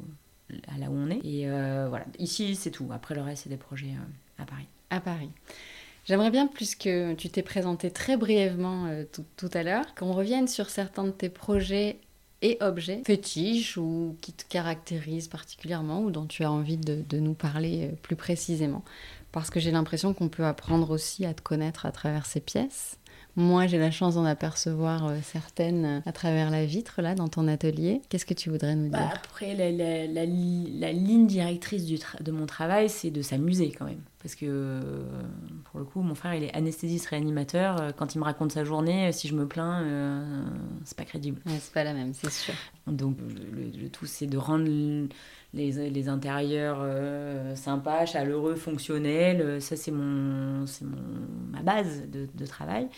à 0.68 0.78
là 0.78 0.90
où 0.90 0.94
on 0.94 1.10
est. 1.10 1.20
Et 1.24 1.48
euh, 1.48 1.86
voilà, 1.88 2.06
ici, 2.18 2.54
c'est 2.54 2.70
tout. 2.70 2.88
Après, 2.92 3.14
le 3.14 3.22
reste, 3.22 3.44
c'est 3.44 3.50
des 3.50 3.56
projets 3.56 3.88
euh, 3.88 4.42
à 4.42 4.46
Paris. 4.46 4.66
À 4.90 5.00
Paris. 5.00 5.30
J'aimerais 6.04 6.30
bien, 6.30 6.46
puisque 6.46 6.88
tu 7.18 7.28
t'es 7.28 7.42
présenté 7.42 7.90
très 7.90 8.16
brièvement 8.16 8.86
euh, 8.86 9.04
tout, 9.10 9.24
tout 9.36 9.50
à 9.52 9.62
l'heure, 9.62 9.94
qu'on 9.94 10.12
revienne 10.12 10.48
sur 10.48 10.70
certains 10.70 11.04
de 11.04 11.10
tes 11.10 11.28
projets 11.28 11.98
et 12.40 12.56
objets 12.60 13.02
fétiches 13.04 13.76
ou 13.76 14.16
qui 14.20 14.32
te 14.32 14.44
caractérisent 14.48 15.28
particulièrement 15.28 16.02
ou 16.02 16.10
dont 16.10 16.26
tu 16.26 16.44
as 16.44 16.52
envie 16.52 16.76
de, 16.76 17.18
nous 17.18 17.34
parler 17.34 17.90
plus 18.02 18.14
précisément. 18.16 18.84
Parce 19.32 19.50
que 19.50 19.58
j'ai 19.58 19.72
l'impression 19.72 20.14
qu'on 20.14 20.28
peut 20.28 20.44
apprendre 20.44 20.90
aussi 20.90 21.26
à 21.26 21.34
te 21.34 21.42
connaître 21.42 21.84
à 21.84 21.90
travers 21.90 22.26
ces 22.26 22.40
pièces. 22.40 22.96
Moi, 23.38 23.68
j'ai 23.68 23.78
la 23.78 23.92
chance 23.92 24.16
d'en 24.16 24.24
apercevoir 24.24 25.06
euh, 25.06 25.14
certaines 25.22 25.84
euh, 25.84 26.00
à 26.06 26.10
travers 26.12 26.50
la 26.50 26.66
vitre, 26.66 27.00
là, 27.02 27.14
dans 27.14 27.28
ton 27.28 27.46
atelier. 27.46 28.02
Qu'est-ce 28.08 28.26
que 28.26 28.34
tu 28.34 28.50
voudrais 28.50 28.74
nous 28.74 28.90
Bah, 28.90 28.98
dire 28.98 29.10
après, 29.14 29.54
la, 29.54 29.70
la- 29.70 30.06
la 30.08 30.24
li- 30.24 30.76
la 30.80 30.90
ligne 30.92 31.28
directrice 31.28 31.84
de 32.20 32.32
mon 32.32 32.46
travail, 32.46 32.88
c'est 32.90 33.10
de 33.10 33.22
s'amuser 33.22 33.70
quand 33.78 33.84
même. 33.84 34.00
Parce 34.20 34.34
que, 34.34 34.80
pour 35.64 35.78
le 35.78 35.84
coup, 35.84 36.00
mon 36.02 36.14
frère, 36.14 36.34
il 36.34 36.42
est 36.42 36.54
anesthésiste 36.54 37.06
réanimateur. 37.06 37.94
Quand 37.96 38.14
il 38.14 38.18
me 38.18 38.24
raconte 38.24 38.52
sa 38.52 38.64
journée, 38.64 39.12
si 39.12 39.28
je 39.28 39.34
me 39.34 39.46
plains, 39.46 40.44
c'est 40.84 40.96
pas 40.96 41.04
crédible. 41.04 41.40
c'est 41.46 41.72
pas 41.72 41.84
la 41.84 41.94
même, 41.94 42.12
c'est 42.14 42.30
sûr. 42.30 42.54
Donc, 42.88 43.16
le, 43.20 43.88
tout, 43.88 44.06
c'est 44.06 44.26
de 44.26 44.36
rendre 44.36 44.64
les, 45.54 45.90
les 45.90 46.08
intérieurs 46.08 46.84
sympas, 47.56 48.06
chaleureux, 48.06 48.56
fonctionnels. 48.56 49.62
Ça, 49.62 49.76
c'est 49.76 49.92
mon, 49.92 50.64
mon, 50.82 50.96
ma 51.52 51.62
base 51.62 52.02
de, 52.10 52.26
de 52.34 52.46
travail. 52.46 52.88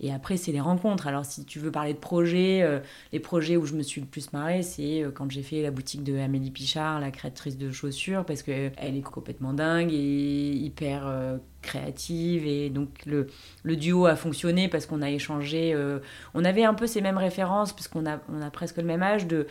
Et 0.00 0.12
après, 0.12 0.36
c'est 0.36 0.52
les 0.52 0.60
rencontres. 0.60 1.06
Alors, 1.06 1.24
si 1.24 1.44
tu 1.44 1.58
veux 1.58 1.70
parler 1.70 1.94
de 1.94 1.98
projets, 1.98 2.62
euh, 2.62 2.80
les 3.12 3.20
projets 3.20 3.56
où 3.56 3.64
je 3.64 3.74
me 3.74 3.82
suis 3.82 4.00
le 4.00 4.06
plus 4.06 4.32
marrée, 4.32 4.62
c'est 4.62 5.02
euh, 5.02 5.10
quand 5.10 5.30
j'ai 5.30 5.42
fait 5.42 5.62
la 5.62 5.70
boutique 5.70 6.04
de 6.04 6.18
Amélie 6.18 6.50
Pichard, 6.50 7.00
la 7.00 7.10
créatrice 7.10 7.56
de 7.56 7.70
chaussures, 7.70 8.24
parce 8.24 8.42
qu'elle 8.42 8.72
est 8.78 9.02
complètement 9.02 9.54
dingue 9.54 9.92
et 9.92 10.65
hyper 10.66 11.06
euh, 11.06 11.38
créative. 11.62 12.46
Et 12.46 12.70
donc, 12.70 12.88
le, 13.06 13.28
le, 13.62 13.76
duo 13.76 14.06
a 14.06 14.16
fonctionné 14.16 14.68
parce 14.68 14.86
qu'on 14.86 15.02
a 15.02 15.10
échangé. 15.10 15.76
on 16.34 16.44
avait 16.44 16.64
un 16.64 16.74
peu 16.74 16.86
ces 16.86 17.00
mêmes 17.00 17.18
références, 17.18 17.72
parce 17.72 17.88
qu'on 17.88 18.06
a, 18.06 18.20
on 18.32 18.42
a 18.42 18.50
presque 18.50 18.76
le 18.76 18.84
même 18.84 19.02
âge 19.02 19.26
de 19.26 19.46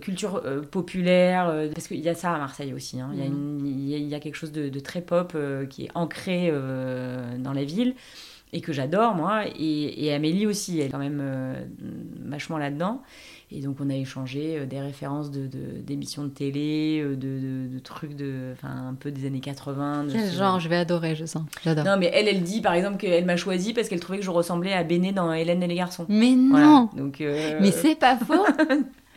culture 0.00 0.42
populaire. 0.70 1.52
parce 1.74 1.88
qu'il 1.88 2.00
y 2.00 2.08
a 2.08 2.14
ça 2.14 2.32
à 2.32 2.38
Marseille 2.38 2.72
aussi. 2.72 3.00
Hein. 3.00 3.10
Mm-hmm. 3.14 3.66
Il, 3.66 3.88
y 3.88 3.94
a 3.94 3.98
il, 3.98 4.08
y 4.08 4.14
a 4.14 4.20
quelque 4.20 4.36
chose 4.36 4.52
de, 4.52 4.68
de 4.68 4.80
très 4.80 5.02
pop 5.02 5.36
qui 5.68 5.84
est 5.84 5.90
ancré 5.94 6.50
dans 7.38 7.52
la 7.52 7.64
ville 7.64 7.94
et 8.52 8.60
que 8.60 8.72
j'adore 8.72 9.14
moi 9.14 9.44
et, 9.58 10.12
Amélie 10.12 10.46
aussi 10.46 10.80
elle 10.80 10.86
est 10.86 10.90
quand 10.90 10.98
même 10.98 11.20
euh, 11.22 11.64
vachement 12.24 12.58
là-dedans 12.58 13.02
et 13.50 13.60
donc 13.60 13.76
on 13.80 13.88
a 13.88 13.94
échangé 13.94 14.58
euh, 14.58 14.66
des 14.66 14.80
références 14.80 15.30
de, 15.30 15.46
d'émissions 15.46 16.24
de, 16.24 16.28
télé 16.28 17.00
euh, 17.02 17.16
de, 17.16 17.72
de, 17.72 17.78
trucs 17.78 18.14
de 18.14 18.54
un 18.62 18.94
peu 18.94 19.10
des 19.10 19.26
années 19.26 19.40
80 19.40 20.06
quel 20.12 20.32
genre 20.32 20.60
je 20.60 20.68
vais 20.68 20.76
adorer 20.76 21.14
je 21.14 21.24
sens. 21.24 21.44
J'adore. 21.64 21.84
Non 21.84 21.96
mais 21.98 22.10
elle 22.12 22.28
elle 22.28 22.42
dit 22.42 22.60
par 22.60 22.74
exemple 22.74 22.98
qu'elle 22.98 23.24
m'a 23.24 23.36
choisi 23.36 23.72
parce 23.72 23.88
qu'elle 23.88 24.00
trouvait 24.00 24.18
que 24.18 24.24
je 24.24 24.30
ressemblais 24.30 24.72
à 24.72 24.84
Béné 24.84 25.12
dans 25.12 25.32
Hélène 25.32 25.62
et 25.62 25.66
les 25.66 25.76
garçons. 25.76 26.06
Mais 26.08 26.32
non. 26.32 26.90
Donc 26.96 27.20
mais 27.20 27.70
c'est 27.70 27.96
pas 27.96 28.16
faux 28.16 28.46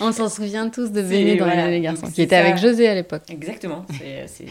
On 0.00 0.12
s'en 0.12 0.28
souvient 0.28 0.68
tous 0.68 0.90
de 0.90 1.02
Béné 1.02 1.36
dans 1.36 1.46
les 1.46 1.80
garçons, 1.80 2.10
qui 2.10 2.22
était 2.22 2.36
avec 2.36 2.56
José 2.58 2.88
à 2.88 2.94
l'époque. 2.94 3.22
Exactement, 3.28 3.84
c'est 4.26 4.46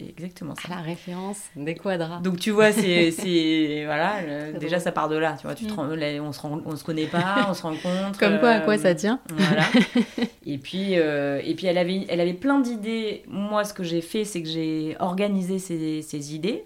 exactement 0.00 0.54
ça. 0.54 0.68
La 0.68 0.80
référence 0.80 1.38
des 1.56 1.74
quadras. 1.74 2.20
Donc 2.20 2.38
tu 2.38 2.50
vois, 2.50 2.72
c'est 2.72 3.84
voilà, 3.84 4.14
déjà 4.58 4.78
ça 4.78 4.92
part 4.92 5.08
de 5.08 5.16
là. 5.16 5.36
Tu 5.38 5.46
vois, 5.46 5.54
tu 5.54 5.64
mm. 5.64 6.20
on 6.22 6.32
se 6.32 6.40
on 6.44 6.76
se 6.76 6.84
connaît 6.84 7.06
pas, 7.06 7.46
on 7.48 7.54
se 7.54 7.62
rencontre. 7.62 8.18
Comme 8.18 8.38
quoi, 8.38 8.50
à 8.50 8.60
quoi 8.60 8.78
ça 8.78 8.94
tient. 8.94 9.20
Voilà. 9.30 9.64
et 10.46 10.58
puis 10.58 10.98
euh, 10.98 11.40
et 11.44 11.54
puis 11.54 11.66
elle 11.66 11.78
avait 11.78 12.06
elle 12.08 12.20
avait 12.20 12.34
plein 12.34 12.60
d'idées. 12.60 13.22
Moi, 13.28 13.64
ce 13.64 13.74
que 13.74 13.82
j'ai 13.82 14.00
fait, 14.00 14.24
c'est 14.24 14.42
que 14.42 14.48
j'ai 14.48 14.96
organisé 15.00 15.58
ces, 15.58 16.02
ces, 16.02 16.34
idées 16.34 16.64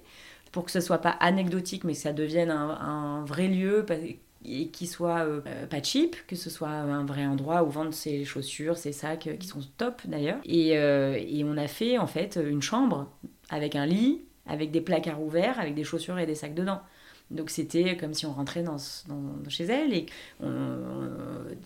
pour 0.53 0.65
que 0.65 0.71
ce 0.71 0.81
soit 0.81 0.99
pas 0.99 1.17
anecdotique, 1.21 1.85
mais 1.85 1.93
que 1.93 1.99
ça 1.99 2.13
devienne 2.13 2.51
un, 2.51 2.71
un 2.71 3.25
vrai 3.25 3.49
lieu 3.49 3.85
et 4.45 4.69
qui 4.69 4.87
soit 4.87 5.25
euh, 5.25 5.41
pas 5.69 5.83
cheap, 5.83 6.17
que 6.27 6.37
ce 6.37 6.51
soit 6.51 6.69
un 6.69 7.05
vrai 7.05 7.25
endroit 7.27 7.63
où 7.63 7.71
vendre 7.71 7.95
ses 7.95 8.25
chaussures, 8.25 8.77
ses 8.77 8.93
sacs, 8.93 9.27
euh, 9.27 9.37
qui 9.37 9.47
sont 9.47 9.61
top 9.77 10.03
d'ailleurs. 10.05 10.39
Euh, 10.47 11.19
et, 11.19 11.45
on 11.45 11.57
a 11.57 11.69
fait 11.69 11.99
en 11.99 12.07
fait 12.07 12.39
une 12.43 12.63
chambre 12.63 13.11
avec 13.51 13.77
un 13.77 13.87
lit, 13.87 14.23
avec 14.47 14.71
des 14.71 14.81
placards 14.81 15.23
ouverts, 15.23 15.59
avec 15.59 15.75
des 15.75 15.85
chaussures 15.85 16.19
et 16.19 16.27
des 16.27 16.35
sacs 16.35 16.55
dedans. 16.55 16.81
Donc 17.31 17.49
c'était 17.49 17.97
comme 17.97 18.13
si 18.13 18.27
on 18.27 18.33
rentrait 18.33 18.63
dans, 18.63 18.77
chez 19.49 19.65
elle 19.65 19.95
et 19.95 20.07
on, 20.43 20.51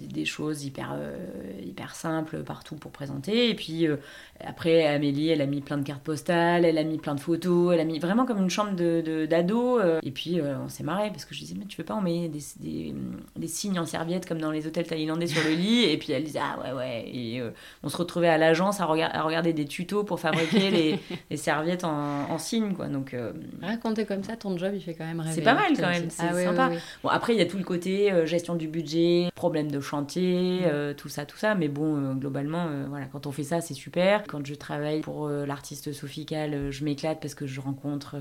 des 0.01 0.25
choses 0.25 0.65
hyper, 0.65 0.95
euh, 0.97 1.17
hyper 1.61 1.97
simples 1.97 2.45
partout 2.45 2.77
pour 2.77 2.93
présenter. 2.93 3.51
Et 3.51 3.55
puis 3.55 3.87
euh, 3.87 3.97
après, 4.41 4.87
Amélie, 4.87 5.31
elle 5.31 5.41
a 5.41 5.47
mis 5.47 5.61
plein 5.61 5.77
de 5.77 5.83
cartes 5.83 6.03
postales, 6.03 6.65
elle 6.65 6.79
a 6.79 6.85
mis 6.85 6.99
plein 6.99 7.17
de 7.17 7.21
photos, 7.21 7.75
elle 7.75 7.81
a 7.81 7.85
mis 7.85 7.99
vraiment 7.99 8.25
comme 8.25 8.39
une 8.39 8.51
chambre 8.51 8.73
d'ado. 8.73 9.79
De, 9.79 9.83
euh. 9.83 10.01
et 10.05 10.13
puis 10.13 10.41
on 10.41 10.69
s'est 10.69 10.85
marré 10.85 11.11
parce 11.11 11.25
que 11.25 11.35
je 11.35 11.41
disais, 11.41 11.57
mais 11.59 11.67
tu 11.67 11.77
veux 11.77 11.85
pas 11.85 11.95
envoyer 11.95 12.29
des, 12.29 12.41
des, 12.61 12.95
des, 13.37 13.49
signes 13.49 13.81
en 13.81 13.87
serviette 13.87 14.27
comme 14.27 14.41
dans 14.41 14.53
les 14.53 14.67
hôtels 14.67 14.87
thaïlandais 14.87 15.27
sur 15.27 15.43
le 15.43 15.51
lit 15.55 15.85
Et 15.85 15.99
puis 15.99 16.13
elle 16.13 16.23
disait, 16.23 16.41
ah 16.41 16.59
ouais, 16.63 16.73
ouais. 16.73 17.05
Et 17.09 17.43
on 17.83 17.89
se 17.89 17.97
retrouvait 17.97 18.29
à 18.29 18.39
l'agence 18.39 18.81
à, 18.81 18.85
à, 18.85 19.23
regarder 19.23 19.53
des 19.53 19.65
tutos 19.65 20.05
pour 20.05 20.21
fabriquer 20.21 20.71
les, 20.71 20.99
les, 21.31 21.37
serviettes 21.37 21.83
en, 21.83 22.31
en 22.31 22.39
signes. 22.39 22.75
Quoi. 22.75 22.87
Donc, 22.87 23.17
Raconter 23.61 24.05
comme 24.05 24.23
ça, 24.23 24.37
ton 24.37 24.57
job, 24.57 24.73
il 24.75 24.81
fait 24.81 24.95
quand 24.95 25.05
même 25.05 25.21
rêver 25.21 25.48
pas 25.55 25.61
mal 25.61 25.77
quand 25.77 25.89
même, 25.89 26.11
c'est 26.11 26.23
ah 26.29 26.35
sympa. 26.35 26.71
Bon, 27.03 27.09
après, 27.09 27.35
il 27.35 27.39
y 27.39 27.43
a 27.43 27.47
tout 27.47 27.59
le 27.59 27.65
côté 27.65 28.13
euh, 28.13 28.27
gestion 28.27 28.55
du 28.55 28.69
budget, 28.69 29.31
problème 29.35 29.71
de 29.71 29.81
chantier, 29.81 30.61
mm. 30.61 30.65
euh, 30.65 30.95
tout 30.95 31.09
ça, 31.09 31.27
tout 31.27 31.37
ça. 31.37 31.55
Mais 31.55 31.69
bon, 31.69 31.97
euh, 31.97 32.15
globalement, 32.15 32.69
voilà, 32.89 33.07
quand 33.07 33.27
on 33.27 33.33
fait 33.33 33.45
ça, 33.45 33.61
c'est 33.61 33.75
super. 33.75 34.25
Quand 34.27 34.45
je 34.47 34.55
travaille 34.55 35.01
pour 35.01 35.29
l'artiste 35.29 35.93
Sophie 35.93 36.27
Cal, 36.27 36.71
je 36.71 36.85
m'éclate 36.85 37.21
parce 37.21 37.35
que 37.35 37.47
je 37.47 37.61
rencontre 37.61 38.17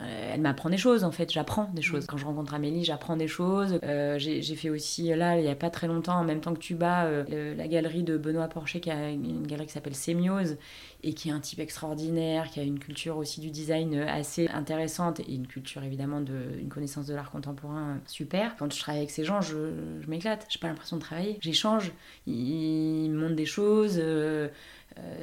elle 0.00 0.40
m'apprend 0.40 0.70
des 0.70 0.76
choses 0.76 1.04
en 1.04 1.10
fait, 1.10 1.32
j'apprends 1.32 1.70
des 1.72 1.82
choses. 1.82 2.06
Quand 2.06 2.16
je 2.16 2.24
rencontre 2.24 2.54
Amélie, 2.54 2.84
j'apprends 2.84 3.16
des 3.16 3.28
choses. 3.28 3.78
Euh, 3.82 4.18
j'ai 4.18 4.54
fait 4.54 4.70
aussi 4.70 5.08
là, 5.14 5.36
il 5.38 5.42
n'y 5.42 5.50
a 5.50 5.56
pas 5.56 5.70
très 5.70 5.86
longtemps, 5.86 6.18
en 6.18 6.24
même 6.24 6.40
temps 6.40 6.54
que 6.54 6.58
Tuba, 6.58 7.04
euh, 7.06 7.54
la 7.54 7.68
galerie 7.68 8.02
de 8.02 8.16
Benoît 8.16 8.48
Porcher, 8.48 8.80
qui 8.80 8.90
a 8.90 9.10
une, 9.10 9.46
galerie 9.46 9.66
qui 9.66 9.72
s'appelle 9.72 9.94
Sémiose 9.94 10.56
et 11.02 11.14
qui 11.14 11.28
est 11.28 11.32
un 11.32 11.40
type 11.40 11.60
extraordinaire, 11.60 12.50
qui 12.50 12.60
a 12.60 12.62
une 12.62 12.78
culture 12.78 13.16
aussi 13.16 13.40
du 13.40 13.50
design 13.50 13.94
assez 13.94 14.48
intéressante 14.48 15.20
et 15.20 15.34
une 15.34 15.46
culture 15.46 15.82
évidemment 15.84 16.20
de 16.20 16.58
une 16.60 16.68
connaissance 16.68 17.06
de 17.06 17.14
l'art 17.14 17.30
contemporain 17.30 18.00
super. 18.06 18.56
Quand 18.56 18.72
je 18.72 18.80
travaille 18.80 19.00
avec 19.00 19.10
ces 19.10 19.24
gens, 19.24 19.40
je, 19.40 19.72
je 20.00 20.08
m'éclate. 20.08 20.46
J'ai 20.48 20.58
pas 20.58 20.68
l'impression 20.68 20.96
de 20.96 21.02
travailler. 21.02 21.38
J'échange. 21.40 21.92
Ils, 22.26 23.04
ils 23.04 23.10
me 23.10 23.20
montrent 23.20 23.36
des 23.36 23.46
choses. 23.46 23.98
Euh, 23.98 24.48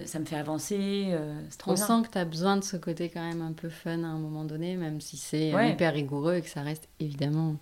ça 0.06 0.19
me 0.19 0.25
fait 0.25 0.36
avancer. 0.38 1.08
Euh, 1.10 1.41
On 1.67 1.75
sent 1.75 2.08
que 2.08 2.12
tu 2.12 2.17
as 2.17 2.25
besoin 2.25 2.58
de 2.58 2.63
ce 2.63 2.78
côté 2.78 3.10
quand 3.10 3.28
même 3.28 3.41
un 3.41 3.54
peu 3.54 3.69
fun 3.69 4.04
à 4.04 4.08
un 4.08 4.17
moment 4.17 4.45
donné, 4.45 4.75
même 4.78 5.01
si 5.01 5.17
c'est 5.17 5.49
hyper 5.49 5.93
rigoureux 5.93 6.36
et 6.36 6.41
que 6.41 6.49
ça 6.49 6.62
reste 6.62 6.88
évidemment. 6.99 7.56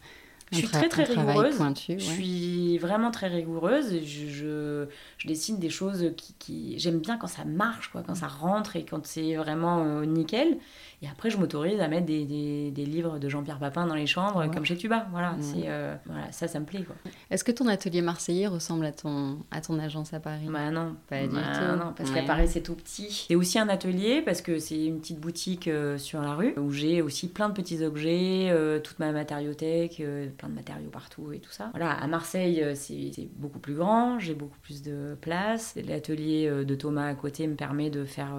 Je 0.53 0.57
suis 0.59 0.67
très 0.67 0.89
très 0.89 1.03
rigoureuse. 1.03 1.55
Je 1.87 1.97
suis 1.97 2.77
vraiment 2.77 3.11
très 3.11 3.27
rigoureuse. 3.27 3.99
Je, 4.03 4.87
je, 5.17 5.27
dessine 5.27 5.57
des 5.57 5.69
choses 5.69 6.11
qui, 6.17 6.33
qui... 6.37 6.79
j'aime 6.79 6.99
bien 6.99 7.17
quand 7.17 7.27
ça 7.27 7.45
marche, 7.45 7.89
quoi, 7.91 8.03
quand 8.05 8.15
ça 8.15 8.27
rentre 8.27 8.75
et 8.75 8.85
quand 8.85 9.05
c'est 9.05 9.35
vraiment 9.35 9.83
euh, 9.85 10.05
nickel. 10.05 10.57
Et 11.01 11.07
après, 11.07 11.29
je 11.29 11.37
m'autorise 11.37 11.81
à 11.81 11.89
mettre 11.89 12.05
des, 12.05 12.23
des, 12.23 12.71
des 12.71 12.85
livres 12.85 13.19
de 13.19 13.27
Jean-Pierre 13.27 13.59
Papin 13.59 13.85
dans 13.85 13.95
les 13.95 14.07
chambres, 14.07 14.49
comme 14.53 14.63
chez 14.63 14.77
Tuba. 14.77 15.05
Voilà, 15.11 15.35
c'est, 15.41 15.63
euh, 15.65 15.95
voilà, 16.05 16.31
ça, 16.31 16.47
ça 16.47 16.61
me 16.61 16.65
plaît. 16.65 16.85
Est-ce 17.29 17.43
que 17.43 17.51
ton 17.51 17.67
atelier 17.67 18.01
marseillais 18.01 18.47
ressemble 18.47 18.85
à 18.85 18.93
ton, 18.93 19.39
à 19.51 19.59
ton 19.59 19.79
agence 19.79 20.13
à 20.13 20.21
Paris? 20.21 20.47
Bah 20.47 20.71
non. 20.71 20.95
Pas 21.09 21.23
du 21.23 21.35
bah 21.35 21.41
tout. 21.53 21.77
Non, 21.77 21.93
parce 21.93 22.09
qu'à 22.09 22.23
Paris, 22.23 22.47
c'est 22.47 22.61
tout 22.61 22.75
petit. 22.75 23.25
C'est 23.27 23.35
aussi 23.35 23.59
un 23.59 23.67
atelier, 23.67 24.21
parce 24.21 24.41
que 24.41 24.59
c'est 24.59 24.85
une 24.85 25.01
petite 25.01 25.19
boutique 25.19 25.67
euh, 25.67 25.97
sur 25.97 26.21
la 26.21 26.35
rue, 26.35 26.53
où 26.57 26.71
j'ai 26.71 27.01
aussi 27.01 27.27
plein 27.27 27.49
de 27.49 27.53
petits 27.53 27.83
objets, 27.83 28.53
toute 28.81 28.99
ma 28.99 29.11
matériothèque, 29.11 30.01
plein 30.43 30.49
de 30.49 30.55
matériaux 30.55 30.89
partout 30.89 31.31
et 31.31 31.39
tout 31.39 31.51
ça. 31.51 31.69
Voilà, 31.71 31.91
à 31.91 32.07
Marseille, 32.07 32.63
c'est 32.75 33.27
beaucoup 33.37 33.59
plus 33.59 33.75
grand, 33.75 34.19
j'ai 34.19 34.33
beaucoup 34.33 34.59
plus 34.61 34.81
de 34.81 35.17
place. 35.21 35.75
L'atelier 35.87 36.49
de 36.65 36.75
Thomas 36.75 37.07
à 37.07 37.13
côté 37.13 37.47
me 37.47 37.55
permet 37.55 37.89
de 37.89 38.03
faire 38.03 38.31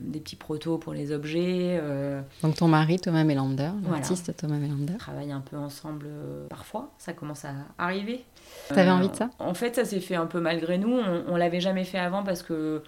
des 0.00 0.20
petits 0.20 0.36
protos 0.36 0.78
pour 0.78 0.92
les 0.94 1.12
objets. 1.12 1.78
Euh, 1.82 2.22
Donc 2.42 2.56
ton 2.56 2.68
mari, 2.68 2.98
Thomas 2.98 3.24
Melander, 3.24 3.70
l'artiste 3.90 4.34
Thomas 4.36 4.56
Melander. 4.56 4.94
On 4.94 4.98
travaille 4.98 5.32
un 5.32 5.40
peu 5.40 5.56
ensemble 5.56 6.06
euh, 6.08 6.46
parfois, 6.48 6.92
ça 6.98 7.12
commence 7.12 7.44
à 7.44 7.52
arriver. 7.78 8.24
T'avais 8.68 8.90
envie 8.90 9.08
de 9.08 9.16
ça? 9.16 9.30
En 9.38 9.54
fait, 9.54 9.76
ça 9.76 9.84
s'est 9.84 10.00
fait 10.00 10.14
un 10.14 10.26
peu 10.26 10.40
malgré 10.40 10.78
nous. 10.78 10.92
On, 10.92 11.24
on 11.28 11.36
l'avait 11.36 11.60
jamais 11.60 11.84
fait 11.84 11.98
avant 11.98 12.22
parce 12.22 12.42
que, 12.42 12.82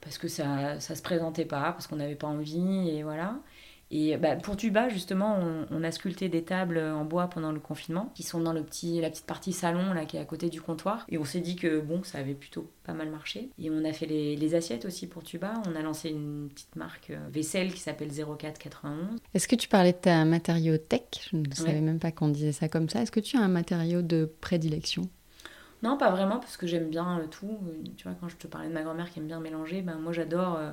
parce 0.00 0.18
que 0.18 0.28
ça, 0.28 0.80
ça 0.80 0.94
se 0.94 1.02
présentait 1.02 1.44
pas, 1.44 1.72
parce 1.72 1.86
qu'on 1.86 1.96
n'avait 1.96 2.14
pas 2.14 2.28
envie, 2.28 2.90
et 2.90 3.02
voilà. 3.02 3.34
Et 3.90 4.16
bah, 4.16 4.34
pour 4.34 4.56
Tuba, 4.56 4.88
justement, 4.88 5.38
on, 5.70 5.84
a 5.84 5.92
sculpté 5.92 6.28
des 6.28 6.42
tables 6.42 6.78
en 6.78 7.04
bois 7.04 7.28
pendant 7.28 7.52
le 7.52 7.60
confinement, 7.60 8.10
qui 8.14 8.24
sont 8.24 8.40
dans 8.40 8.52
le 8.52 8.62
petit, 8.62 9.00
la 9.00 9.10
petite 9.10 9.26
partie 9.26 9.52
salon 9.52 9.92
là, 9.92 10.04
qui 10.04 10.16
est 10.16 10.20
à 10.20 10.24
côté 10.24 10.48
du 10.48 10.60
comptoir. 10.60 11.06
Et 11.08 11.18
on 11.18 11.24
s'est 11.24 11.40
dit 11.40 11.54
que 11.54 11.80
bon, 11.80 12.02
ça 12.02 12.18
avait 12.18 12.34
plutôt 12.34 12.70
pas 12.82 12.94
mal 12.94 13.10
marché. 13.10 13.50
Et 13.58 13.70
on 13.70 13.84
a 13.84 13.92
fait 13.92 14.06
les, 14.06 14.34
les 14.36 14.54
assiettes 14.54 14.84
aussi 14.84 15.06
pour 15.06 15.22
Tuba. 15.22 15.54
On 15.68 15.76
a 15.76 15.82
lancé 15.82 16.10
une 16.10 16.48
petite 16.48 16.74
marque 16.74 17.10
euh, 17.10 17.18
vaisselle 17.30 17.72
qui 17.72 17.80
s'appelle 17.80 18.10
0491. 18.10 19.18
Est-ce 19.34 19.46
que 19.46 19.56
tu 19.56 19.68
parlais 19.68 19.92
de 19.92 19.98
ta 19.98 20.24
matériau 20.24 20.76
tech? 20.78 21.02
Je 21.30 21.36
ne 21.36 21.44
savais 21.54 21.80
même 21.80 22.00
pas 22.00 22.10
qu'on 22.10 22.28
disait 22.28 22.52
ça 22.52 22.68
comme 22.68 22.88
ça. 22.88 23.02
Est-ce 23.02 23.12
que 23.12 23.20
tu 23.20 23.36
as 23.36 23.40
un 23.40 23.48
matériau 23.48 24.02
de 24.02 24.30
prédilection? 24.40 25.08
Non, 25.82 25.96
pas 25.96 26.10
vraiment, 26.10 26.38
parce 26.38 26.56
que 26.56 26.66
j'aime 26.66 26.88
bien 26.88 27.20
euh, 27.20 27.26
tout. 27.26 27.58
Tu 27.96 28.04
vois, 28.04 28.16
quand 28.20 28.28
je 28.28 28.36
te 28.36 28.46
parlais 28.46 28.68
de 28.68 28.72
ma 28.72 28.82
grand-mère 28.82 29.10
qui 29.10 29.20
aime 29.20 29.26
bien 29.26 29.40
mélanger, 29.40 29.82
ben, 29.82 29.96
moi 29.96 30.12
j'adore. 30.12 30.56
Euh, 30.56 30.72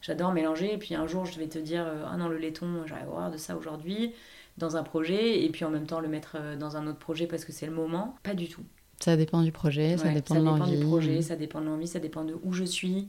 J'adore 0.00 0.32
mélanger. 0.32 0.74
Et 0.74 0.78
puis 0.78 0.94
un 0.94 1.06
jour, 1.06 1.24
je 1.26 1.38
vais 1.38 1.48
te 1.48 1.58
dire 1.58 1.84
euh, 1.86 2.04
Ah 2.10 2.16
non, 2.16 2.28
le 2.28 2.38
laiton, 2.38 2.84
j'aurais 2.86 3.04
voir 3.04 3.30
de 3.30 3.36
ça 3.36 3.56
aujourd'hui, 3.56 4.12
dans 4.56 4.76
un 4.76 4.82
projet. 4.82 5.44
Et 5.44 5.50
puis 5.50 5.64
en 5.64 5.70
même 5.70 5.86
temps, 5.86 6.00
le 6.00 6.08
mettre 6.08 6.36
euh, 6.38 6.56
dans 6.56 6.76
un 6.76 6.86
autre 6.86 6.98
projet 6.98 7.26
parce 7.26 7.44
que 7.44 7.52
c'est 7.52 7.66
le 7.66 7.72
moment. 7.72 8.16
Pas 8.22 8.34
du 8.34 8.48
tout. 8.48 8.62
Ça 9.00 9.16
dépend 9.16 9.42
du 9.42 9.52
projet, 9.52 9.96
ça 9.96 10.12
dépend 10.12 10.34
de 10.34 10.44
l'envie. 10.44 10.60
Ça 10.60 10.66
dépend 10.66 10.80
du 10.80 10.86
projet, 10.86 11.22
ça 11.22 11.36
dépend 11.36 11.60
de 11.60 11.66
l'envie, 11.66 11.86
ça 11.86 12.00
dépend 12.00 12.24
de 12.24 12.36
où 12.42 12.52
je 12.52 12.64
suis. 12.64 13.08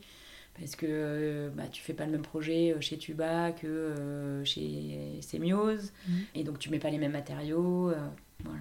Parce 0.60 0.76
que 0.76 0.86
euh, 0.90 1.50
bah, 1.56 1.64
tu 1.72 1.82
fais 1.82 1.94
pas 1.94 2.06
le 2.06 2.12
même 2.12 2.22
projet 2.22 2.76
chez 2.82 2.98
Tuba 2.98 3.52
que 3.52 4.42
chez 4.44 5.20
Semiose. 5.22 5.92
Mhm. 6.08 6.16
Et 6.36 6.44
donc 6.44 6.60
tu 6.60 6.70
mets 6.70 6.80
pas 6.80 6.90
les 6.90 6.98
mêmes 6.98 7.14
matériaux. 7.14 7.92
voilà. 8.44 8.60